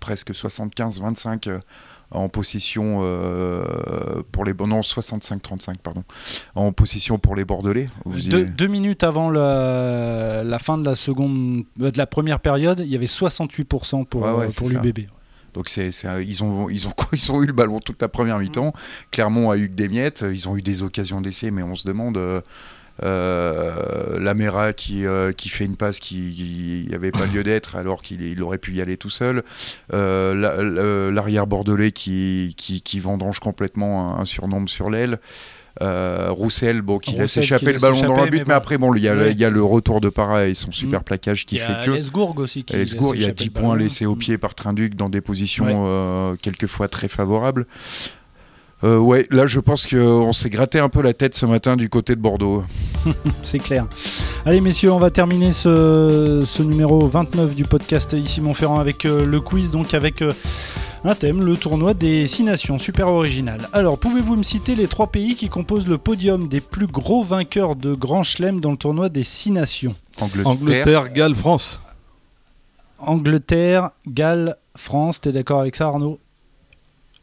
presque 0.00 0.32
75-25 0.32 1.60
en 2.14 2.28
position 2.28 3.00
euh, 3.02 4.22
pour 4.32 4.44
les 4.44 4.54
non 4.54 4.80
65-35 4.80 5.76
pardon 5.82 6.04
en 6.54 6.72
position 6.72 7.18
pour 7.18 7.34
les 7.34 7.44
Bordelais. 7.44 7.86
deux, 8.06 8.66
minutes 8.66 9.02
avant 9.02 9.30
la, 9.30 10.58
fin 10.60 10.78
de 10.78 10.84
la 10.84 10.94
seconde 10.94 11.64
euh, 11.80 11.90
de 11.90 11.98
la 11.98 12.06
première 12.06 12.40
période, 12.40 12.80
il 12.80 12.90
y 12.90 12.96
avait 12.96 13.06
68% 13.06 14.06
pour, 14.06 14.26
euh, 14.26 14.48
pour 14.56 14.68
l'UBB. 14.68 15.00
Donc 15.52 15.68
c'est, 15.68 15.90
ils, 16.22 16.42
ont, 16.42 16.68
ils, 16.68 16.88
ont, 16.88 16.92
ils 17.12 17.32
ont 17.32 17.42
eu 17.42 17.46
le 17.46 17.52
ballon 17.52 17.78
toute 17.80 18.00
la 18.00 18.08
première 18.08 18.38
mi-temps. 18.38 18.72
Clermont 19.10 19.50
a 19.50 19.56
eu 19.56 19.68
que 19.68 19.74
des 19.74 19.88
miettes. 19.88 20.24
Ils 20.28 20.48
ont 20.48 20.56
eu 20.56 20.62
des 20.62 20.82
occasions 20.82 21.20
d'essai, 21.20 21.50
mais 21.50 21.62
on 21.62 21.74
se 21.74 21.86
demande. 21.86 22.18
Euh, 23.02 24.20
Lamera 24.20 24.72
qui, 24.72 25.04
euh, 25.04 25.32
qui 25.32 25.48
fait 25.48 25.64
une 25.64 25.76
passe 25.76 25.98
qui 25.98 26.86
n'avait 26.90 27.10
pas 27.10 27.26
lieu 27.26 27.42
d'être 27.42 27.74
alors 27.74 28.02
qu'il 28.02 28.22
il 28.22 28.40
aurait 28.42 28.58
pu 28.58 28.72
y 28.72 28.80
aller 28.80 28.96
tout 28.96 29.10
seul. 29.10 29.42
Euh, 29.92 31.10
l'arrière 31.10 31.46
bordelais 31.46 31.90
qui, 31.90 32.54
qui, 32.56 32.82
qui, 32.82 33.00
vendange 33.00 33.40
complètement 33.40 34.18
un, 34.18 34.24
surnombre 34.24 34.68
sur 34.68 34.90
l'aile. 34.90 35.18
Roussel, 35.80 36.82
bon, 36.82 36.98
qui 36.98 37.16
laisse 37.16 37.36
échapper 37.36 37.72
le 37.72 37.80
ballon 37.80 38.00
dans 38.00 38.22
le 38.24 38.30
but, 38.30 38.46
mais, 38.46 38.54
après, 38.54 38.78
bon, 38.78 38.94
il 38.94 39.02
y, 39.02 39.08
a, 39.08 39.28
il 39.28 39.36
y, 39.36 39.44
a 39.44 39.50
le 39.50 39.62
retour 39.62 40.00
de 40.00 40.08
Para 40.08 40.46
et 40.46 40.54
son 40.54 40.70
super 40.70 41.00
mm. 41.00 41.04
plaquage 41.04 41.46
qui 41.46 41.58
fait 41.58 41.84
que. 41.84 41.90
Lesgourg 41.90 42.32
aussi. 42.38 42.64
il 42.70 43.20
y 43.20 43.24
a 43.24 43.32
10 43.32 43.50
points 43.50 43.76
laissés 43.76 44.06
au 44.06 44.14
pied 44.14 44.38
par 44.38 44.54
Trinduc 44.54 44.94
dans 44.94 45.08
des 45.08 45.20
positions 45.20 46.36
quelquefois 46.40 46.86
très 46.86 47.08
favorables. 47.08 47.66
Euh, 48.82 48.98
ouais, 48.98 49.26
là 49.30 49.46
je 49.46 49.60
pense 49.60 49.86
qu'on 49.86 50.32
s'est 50.32 50.50
gratté 50.50 50.78
un 50.78 50.88
peu 50.88 51.00
la 51.00 51.14
tête 51.14 51.34
ce 51.34 51.46
matin 51.46 51.76
du 51.76 51.88
côté 51.88 52.16
de 52.16 52.20
Bordeaux. 52.20 52.64
C'est 53.42 53.58
clair. 53.58 53.86
Allez 54.44 54.60
messieurs, 54.60 54.92
on 54.92 54.98
va 54.98 55.10
terminer 55.10 55.52
ce, 55.52 56.62
numéro 56.62 57.06
29 57.06 57.54
du 57.54 57.64
podcast 57.64 58.12
ici 58.12 58.40
Montferrand 58.40 58.78
avec 58.78 59.04
euh, 59.04 59.24
le 59.24 59.40
quiz, 59.40 59.70
donc 59.70 59.94
avec 59.94 60.20
euh, 60.20 60.32
un 61.04 61.14
thème, 61.14 61.44
le 61.44 61.56
tournoi 61.56 61.94
des 61.94 62.26
six 62.26 62.44
nations, 62.44 62.78
super 62.78 63.08
original. 63.08 63.68
Alors, 63.72 63.98
pouvez-vous 63.98 64.36
me 64.36 64.42
citer 64.42 64.74
les 64.74 64.86
trois 64.86 65.08
pays 65.08 65.36
qui 65.36 65.48
composent 65.48 65.86
le 65.86 65.98
podium 65.98 66.48
des 66.48 66.60
plus 66.60 66.86
gros 66.86 67.22
vainqueurs 67.22 67.76
de 67.76 67.94
Grand 67.94 68.22
Chelem 68.22 68.60
dans 68.60 68.70
le 68.70 68.78
tournoi 68.78 69.10
des 69.10 69.22
six 69.22 69.50
nations? 69.50 69.94
Angleterre, 70.20 70.46
Angleterre 70.46 71.12
Galles, 71.12 71.34
France. 71.34 71.80
Angleterre, 72.98 73.90
Galles, 74.06 74.56
France, 74.76 75.20
t'es 75.20 75.32
d'accord 75.32 75.60
avec 75.60 75.76
ça 75.76 75.86
Arnaud? 75.86 76.18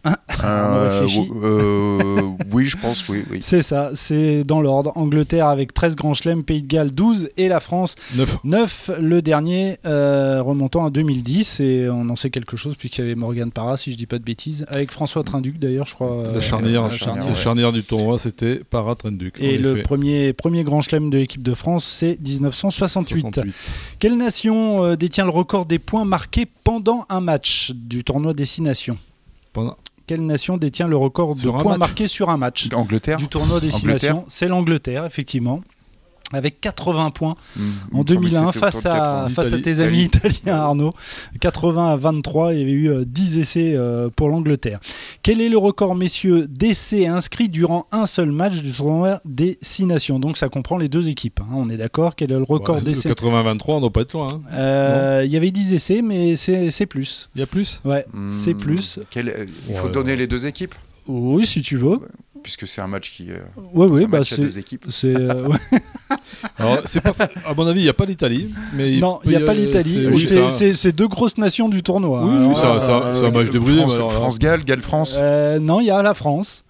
Euh, 0.06 1.08
euh, 1.44 2.22
oui, 2.52 2.66
je 2.66 2.78
pense, 2.78 3.08
oui. 3.10 3.24
C'est 3.42 3.62
ça, 3.62 3.92
c'est 3.94 4.44
dans 4.44 4.62
l'ordre. 4.62 4.92
Angleterre 4.96 5.48
avec 5.48 5.74
13 5.74 5.96
grands 5.96 6.14
chelems, 6.14 6.44
Pays 6.44 6.62
de 6.62 6.68
Galles 6.68 6.92
12 6.92 7.30
et 7.38 7.48
la 7.48 7.60
France 7.60 7.96
9. 8.16 8.40
9 8.44 8.92
le 9.00 9.22
dernier 9.22 9.78
euh, 9.86 10.42
remontant 10.42 10.86
à 10.86 10.90
2010. 10.90 11.60
Et 11.60 11.90
on 11.90 12.10
en 12.10 12.16
sait 12.16 12.30
quelque 12.30 12.58
chose 12.58 12.76
puisqu'il 12.76 13.02
y 13.02 13.04
avait 13.04 13.16
Morgan 13.16 13.52
Parra, 13.52 13.78
si 13.78 13.92
je 13.92 13.98
dis 13.98 14.08
pas 14.08 14.18
de 14.18 14.24
bêtises, 14.24 14.66
avec 14.70 14.92
François 14.92 15.24
Trinduc 15.24 15.60
d'ailleurs, 15.60 15.86
je 15.86 15.94
crois. 15.94 16.24
La 16.34 16.42
charnière, 16.42 16.88
la 16.88 17.36
charnière, 17.36 17.72
du 17.72 17.84
tournoi, 17.84 18.18
c'était 18.18 18.62
Parra 18.70 18.96
Trinduc. 18.96 19.36
Et 19.40 19.58
le 19.58 19.82
premier, 19.84 20.34
premier 20.34 20.64
grand 20.64 20.82
chelem 20.82 21.10
de 21.10 21.20
l'équipe 21.20 21.44
de 21.44 21.54
France, 21.54 21.86
c'est 21.86 22.18
1968. 22.20 23.42
Quelle 24.00 24.18
nation 24.18 24.96
détient 24.96 25.26
le 25.26 25.32
record 25.32 25.66
des 25.66 25.80
points 25.80 26.06
marqués 26.06 26.48
pendant 26.64 27.06
un 27.10 27.22
match 27.22 27.72
du 27.76 28.04
tournoi 28.04 28.34
Destination? 28.34 28.98
Pendant, 29.54 29.76
quelle 30.08 30.26
nation 30.26 30.58
détient 30.58 30.88
le 30.88 30.98
record 30.98 31.36
de 31.36 31.50
points 31.50 31.78
marqués 31.78 32.08
sur 32.08 32.30
un 32.30 32.38
match 32.38 32.70
Angleterre. 32.74 33.18
Du 33.18 33.28
tournoi 33.28 33.60
Destination? 33.60 34.26
C'est 34.28 34.48
l'Angleterre, 34.48 35.06
effectivement 35.06 35.62
avec 36.34 36.62
80 36.62 37.12
points 37.12 37.36
mmh, 37.56 37.62
en 37.94 38.04
2001 38.04 38.52
face 38.52 38.86
à, 38.86 39.28
face 39.30 39.54
à 39.54 39.60
tes 39.60 39.80
amis 39.80 40.04
italiens 40.04 40.56
Arnaud. 40.56 40.92
80 41.40 41.88
à 41.94 41.96
23, 41.96 42.54
il 42.54 42.60
y 42.60 42.62
avait 42.62 42.72
eu 42.72 43.06
10 43.06 43.38
euh, 43.38 43.42
essais 43.42 43.74
euh, 43.76 44.10
pour 44.16 44.30
l'Angleterre. 44.30 44.80
Quel 45.24 45.42
est 45.42 45.50
le 45.50 45.58
record, 45.58 45.96
messieurs, 45.96 46.48
d'essais 46.48 47.08
inscrits 47.08 47.50
durant 47.50 47.88
un 47.92 48.06
seul 48.06 48.32
match 48.32 48.62
du 48.62 48.72
tournoi 48.72 49.22
des 49.26 49.58
6 49.62 49.86
nations? 49.86 50.20
Donc 50.20 50.38
ça 50.38 50.50
comprend 50.50 50.78
les 50.78 50.88
deux 50.88 51.08
équipes, 51.08 51.40
hein, 51.42 51.54
on 51.54 51.70
est 51.70 51.78
d'accord? 51.78 52.16
Quel 52.16 52.32
est 52.32 52.38
le 52.38 52.44
record 52.44 52.82
d'essais? 52.82 53.10
80 53.10 53.40
à 53.40 53.44
23, 53.44 53.76
on 53.76 53.78
ne 53.78 53.82
doit 53.82 53.90
pas 53.92 54.02
être 54.02 54.14
loin. 54.14 54.28
Hein. 54.32 54.42
Euh, 54.54 55.22
il 55.26 55.32
y 55.32 55.38
avait 55.38 55.52
10 55.52 55.74
essais, 55.74 56.02
mais 56.02 56.36
c'est 56.36 56.86
plus. 56.86 57.30
Il 57.36 57.40
y 57.40 57.44
a 57.44 57.48
plus? 57.48 57.82
Ouais, 57.86 58.06
c'est 58.30 58.54
mmh, 58.54 58.58
plus. 58.58 59.00
il 59.16 59.76
faut 59.76 59.90
donner 59.90 60.16
les 60.16 60.28
deux 60.28 60.46
équipes? 60.46 60.76
Oui, 61.08 61.46
si 61.46 61.62
tu 61.62 61.78
veux 61.78 62.00
puisque 62.42 62.68
c'est 62.68 62.82
un 62.82 62.88
match 62.88 63.12
qui. 63.12 63.32
Euh, 63.32 63.40
ouais, 63.74 63.88
oui, 63.88 64.06
bah 64.08 64.24
c'est. 64.24 64.38
deux 64.38 64.58
équipes. 64.58 64.86
C'est. 64.90 65.16
Euh, 65.16 65.48
Alors, 66.58 66.80
c'est 66.86 67.02
pas. 67.02 67.28
À 67.46 67.54
mon 67.54 67.68
avis, 67.68 67.82
il 67.82 67.84
n'y 67.84 67.90
a 67.90 67.94
pas 67.94 68.06
l'Italie. 68.06 68.54
Mais 68.74 68.98
non, 68.98 69.20
il 69.24 69.30
n'y 69.32 69.36
a 69.36 69.42
pas 69.42 69.54
l'Italie. 69.54 70.08
C'est 70.50 70.92
deux 70.92 71.08
grosses 71.08 71.38
nations 71.38 71.70
du 71.70 71.84
tournoi. 71.84 72.24
Oui, 72.26 72.46
oui, 72.48 72.56
ça, 72.56 72.80
ça, 72.80 73.12
c'est 73.14 73.26
un 73.26 73.32
match 73.32 73.50
débrouillé. 73.50 73.88
France-Galles, 73.88 74.64
Galles-France. 74.64 75.18
Euh, 75.20 75.60
non, 75.60 75.80
il 75.80 75.88
y 75.88 75.92
a 75.92 76.02
la 76.02 76.14
France. 76.14 76.66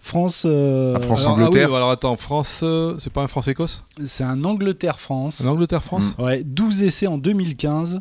France. 0.00 0.44
Euh... 0.46 0.98
France-Angleterre. 0.98 1.66
Ah 1.66 1.70
oui, 1.70 1.76
alors 1.76 1.90
attends, 1.90 2.16
France, 2.16 2.64
c'est 2.98 3.12
pas 3.12 3.22
un 3.22 3.28
France-Écosse 3.28 3.84
C'est 4.04 4.24
un 4.24 4.44
Angleterre-France. 4.44 5.42
Un 5.44 5.48
Angleterre-France? 5.48 6.16
Mm. 6.18 6.22
Ouais, 6.22 6.42
12 6.44 6.82
essais 6.82 7.06
en 7.06 7.18
2015. 7.18 8.00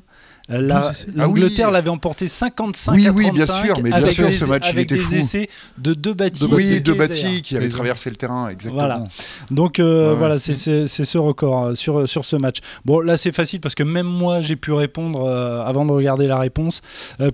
Ah 0.51 0.91
L'Angleterre 1.15 1.69
l'avait 1.71 1.89
emporté 1.89 2.27
55 2.27 2.93
oui, 2.93 3.07
à 3.07 3.11
35 3.11 3.17
oui, 3.17 3.31
bien 3.31 3.45
sûr, 3.45 3.73
mais 3.83 3.89
bien 3.91 4.09
sûr, 4.09 4.33
ce 4.33 4.45
match 4.45 4.69
avec 4.69 4.75
il 4.75 4.81
était 4.81 4.95
des 4.95 5.01
fou. 5.01 5.15
essais 5.15 5.49
de 5.77 5.93
deux 5.93 6.13
bâtis. 6.13 6.45
Oui, 6.51 6.81
deux 6.81 6.95
bâtis 6.95 7.41
qui 7.43 7.55
avaient 7.55 7.69
traversé 7.69 8.09
le 8.09 8.15
terrain, 8.15 8.49
exactement. 8.49 8.79
Voilà. 8.79 9.07
Donc 9.51 9.79
euh, 9.79 10.15
voilà, 10.17 10.39
c'est 10.39 10.55
ce 10.55 11.17
record 11.17 11.65
euh, 11.65 11.75
sur, 11.75 12.07
sur 12.09 12.25
ce 12.25 12.35
match. 12.35 12.57
Bon, 12.85 12.99
là 12.99 13.15
c'est 13.15 13.31
facile 13.31 13.59
parce 13.59 13.75
que 13.75 13.83
même 13.83 14.07
moi 14.07 14.41
j'ai 14.41 14.55
pu 14.55 14.71
répondre 14.71 15.23
euh, 15.23 15.63
avant 15.63 15.85
de 15.85 15.91
regarder 15.91 16.27
la 16.27 16.39
réponse. 16.39 16.81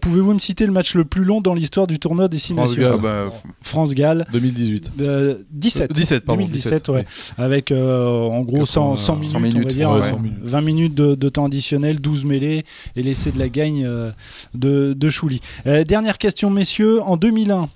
Pouvez-vous 0.02 0.34
me 0.34 0.40
citer 0.40 0.66
le 0.66 0.72
match 0.72 0.96
le 0.96 1.06
plus 1.06 1.24
long 1.24 1.40
dans 1.42 1.54
l'histoire 1.54 1.88
du 1.88 2.00
tournoi 2.00 2.28
des 2.28 2.40
six 2.40 2.54
nations? 2.54 3.00
France-Galles. 3.62 4.26
2018. 4.32 4.92
17. 5.52 5.94
17, 5.94 6.26
pardon, 6.26 6.44
2017, 6.44 6.90
ouais. 6.90 7.06
Avec 7.38 7.72
en 7.72 8.42
gros 8.42 8.66
100, 8.66 8.98
100, 8.98 9.16
minutes, 9.16 9.32
100 9.32 9.40
minutes, 9.40 9.58
on 9.86 9.98
va 9.98 10.02
dire, 10.02 10.18
20 10.44 10.62
minutes 10.62 10.96
de, 10.96 11.16
de 11.16 11.30
temps 11.30 11.46
additionnel, 11.46 12.02
12 12.02 12.26
mêlées 12.26 12.66
et 12.96 13.05
l'essai 13.06 13.32
de 13.32 13.40
la 13.40 13.50
gagne 13.50 13.86
euh, 13.86 14.12
de, 14.54 14.94
de 14.94 15.10
Chouli. 15.10 15.42
Euh, 15.68 15.84
dernière 15.84 16.18
question, 16.18 16.50
messieurs. 16.50 17.02
En 17.02 17.16
2001, 17.18 17.70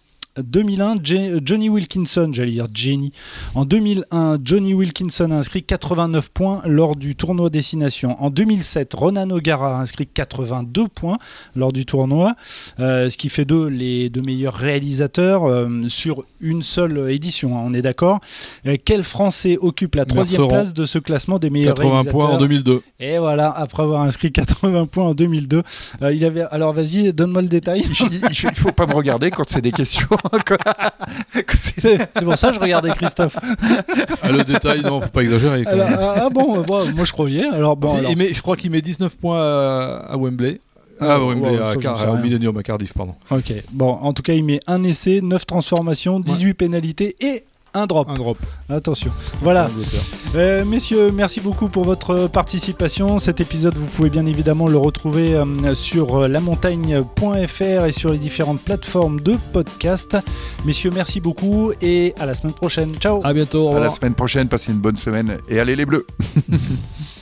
2001, 0.44 0.96
Johnny 1.44 1.70
Wilkinson, 1.70 2.30
j'allais 2.34 2.52
dire 2.52 2.68
Jenny. 2.74 3.12
En 3.56 3.66
2001, 3.66 4.38
Johnny 4.44 4.74
Wilkinson 4.74 5.32
a 5.32 5.36
inscrit 5.36 5.64
89 5.64 6.30
points 6.30 6.62
lors 6.66 6.96
du 6.96 7.16
tournoi 7.16 7.50
Destination. 7.50 8.16
En 8.22 8.30
2007, 8.30 8.94
Ronan 8.94 9.30
O'Gara 9.30 9.78
a 9.78 9.82
inscrit 9.82 10.08
82 10.08 10.88
points 10.88 11.18
lors 11.56 11.74
du 11.74 11.86
tournoi, 11.86 12.36
euh, 12.80 13.10
ce 13.10 13.18
qui 13.18 13.30
fait 13.30 13.46
d'eux 13.46 13.68
les 13.68 14.10
deux 14.10 14.22
meilleurs 14.22 14.54
réalisateurs 14.54 15.46
euh, 15.46 15.82
sur 15.88 16.24
une 16.42 16.64
seule 16.64 17.10
édition, 17.12 17.58
hein, 17.58 17.62
on 17.66 17.74
est 17.74 17.82
d'accord. 17.82 18.20
Euh, 18.66 18.78
quel 18.84 19.04
Français 19.04 19.58
occupe 19.60 19.96
la 19.96 20.06
troisième 20.06 20.48
place 20.48 20.74
de 20.74 20.86
ce 20.86 21.00
classement 21.00 21.40
des 21.40 21.50
meilleurs 21.50 21.76
80 21.76 22.12
points 22.12 22.30
en 22.30 22.38
2002. 22.38 22.82
Et 23.00 23.18
voilà, 23.18 23.50
après 23.52 23.84
avoir 23.84 24.02
inscrit 24.02 24.32
80 24.32 24.86
points 24.88 25.06
en 25.06 25.14
2002. 25.14 25.64
il 26.12 26.26
avait... 26.26 26.44
Alors 26.52 26.74
vas-y, 26.74 27.14
donne-moi 27.14 27.42
le 27.42 27.48
détail. 27.48 27.82
il 27.82 28.50
ne 28.50 28.56
faut 28.56 28.72
pas 28.72 28.88
me 28.88 28.94
regarder 28.94 29.32
quand 29.32 29.44
c'est 29.48 29.62
des 29.62 29.72
questions. 29.80 30.08
c'est 31.56 32.24
pour 32.24 32.38
ça 32.38 32.50
que 32.50 32.56
je 32.56 32.60
regardais 32.60 32.90
Christophe. 32.90 33.38
Ah, 34.22 34.32
le 34.32 34.44
détail, 34.44 34.82
non, 34.82 35.02
faut 35.02 35.10
pas 35.10 35.22
exagérer. 35.22 35.64
Ah, 35.68 36.14
ah, 36.24 36.30
bon, 36.30 36.64
moi 36.68 37.06
je 37.06 37.12
croyais. 37.12 37.48
Alors, 37.48 37.76
bon, 37.76 37.98
je 37.98 38.42
crois 38.42 38.56
qu'il 38.56 38.72
met 38.72 38.82
19 38.82 39.16
points 39.18 39.42
à, 39.42 40.18
Wembley. 40.18 40.60
Ah, 41.00 41.16
à 41.16 41.20
Wembley, 41.20 41.60
à, 41.60 42.12
au 42.12 42.18
Millennium, 42.18 42.58
à 42.58 42.64
Cardiff, 42.64 42.94
pardon. 42.94 43.16
Ok, 43.32 43.54
bon, 43.72 43.92
en 44.02 44.14
tout 44.14 44.22
cas, 44.24 44.34
il 44.34 44.44
met 44.44 44.60
un 44.68 44.84
essai, 44.84 45.22
9 45.22 45.46
transformations, 45.46 46.20
18 46.20 46.54
pénalités 46.54 47.16
et 47.20 47.44
un 47.74 47.86
drop. 47.86 48.10
Un 48.10 48.16
drop. 48.16 48.38
Attention. 48.70 49.12
Voilà. 49.42 49.70
Euh, 50.36 50.66
messieurs, 50.66 51.12
merci 51.12 51.42
beaucoup 51.42 51.70
pour 51.70 51.84
votre 51.84 52.28
participation. 52.28 53.20
Cet 53.20 53.42
épisode, 53.42 53.76
vous 53.76 53.88
pouvez 53.88 54.10
bien 54.10 54.26
évidemment 54.26 54.68
le 54.68 54.78
retrouver 54.78 55.36
euh, 55.36 55.74
sur 55.76 56.28
lamontagne.fr 56.28 57.86
et 57.86 57.92
sur 57.92 58.12
les 58.12 58.18
différentes 58.18 58.62
plateformes 58.62 59.22
de 59.22 59.38
podcast. 59.54 60.18
Messieurs, 60.66 60.92
merci 60.94 61.20
beaucoup 61.20 61.72
et 61.82 62.14
à 62.20 62.26
la 62.26 62.36
semaine 62.36 62.54
prochaine. 62.54 62.94
Ciao. 62.96 63.22
À 63.24 63.34
bientôt. 63.34 63.70
Au 63.70 63.76
À 63.76 63.80
la 63.80 63.90
semaine 63.90 64.16
prochaine, 64.16 64.48
passez 64.48 64.72
une 64.72 64.80
bonne 64.80 64.98
semaine 64.98 65.38
et 65.48 65.60
allez 65.60 65.76
les 65.76 65.86
bleus 65.86 66.06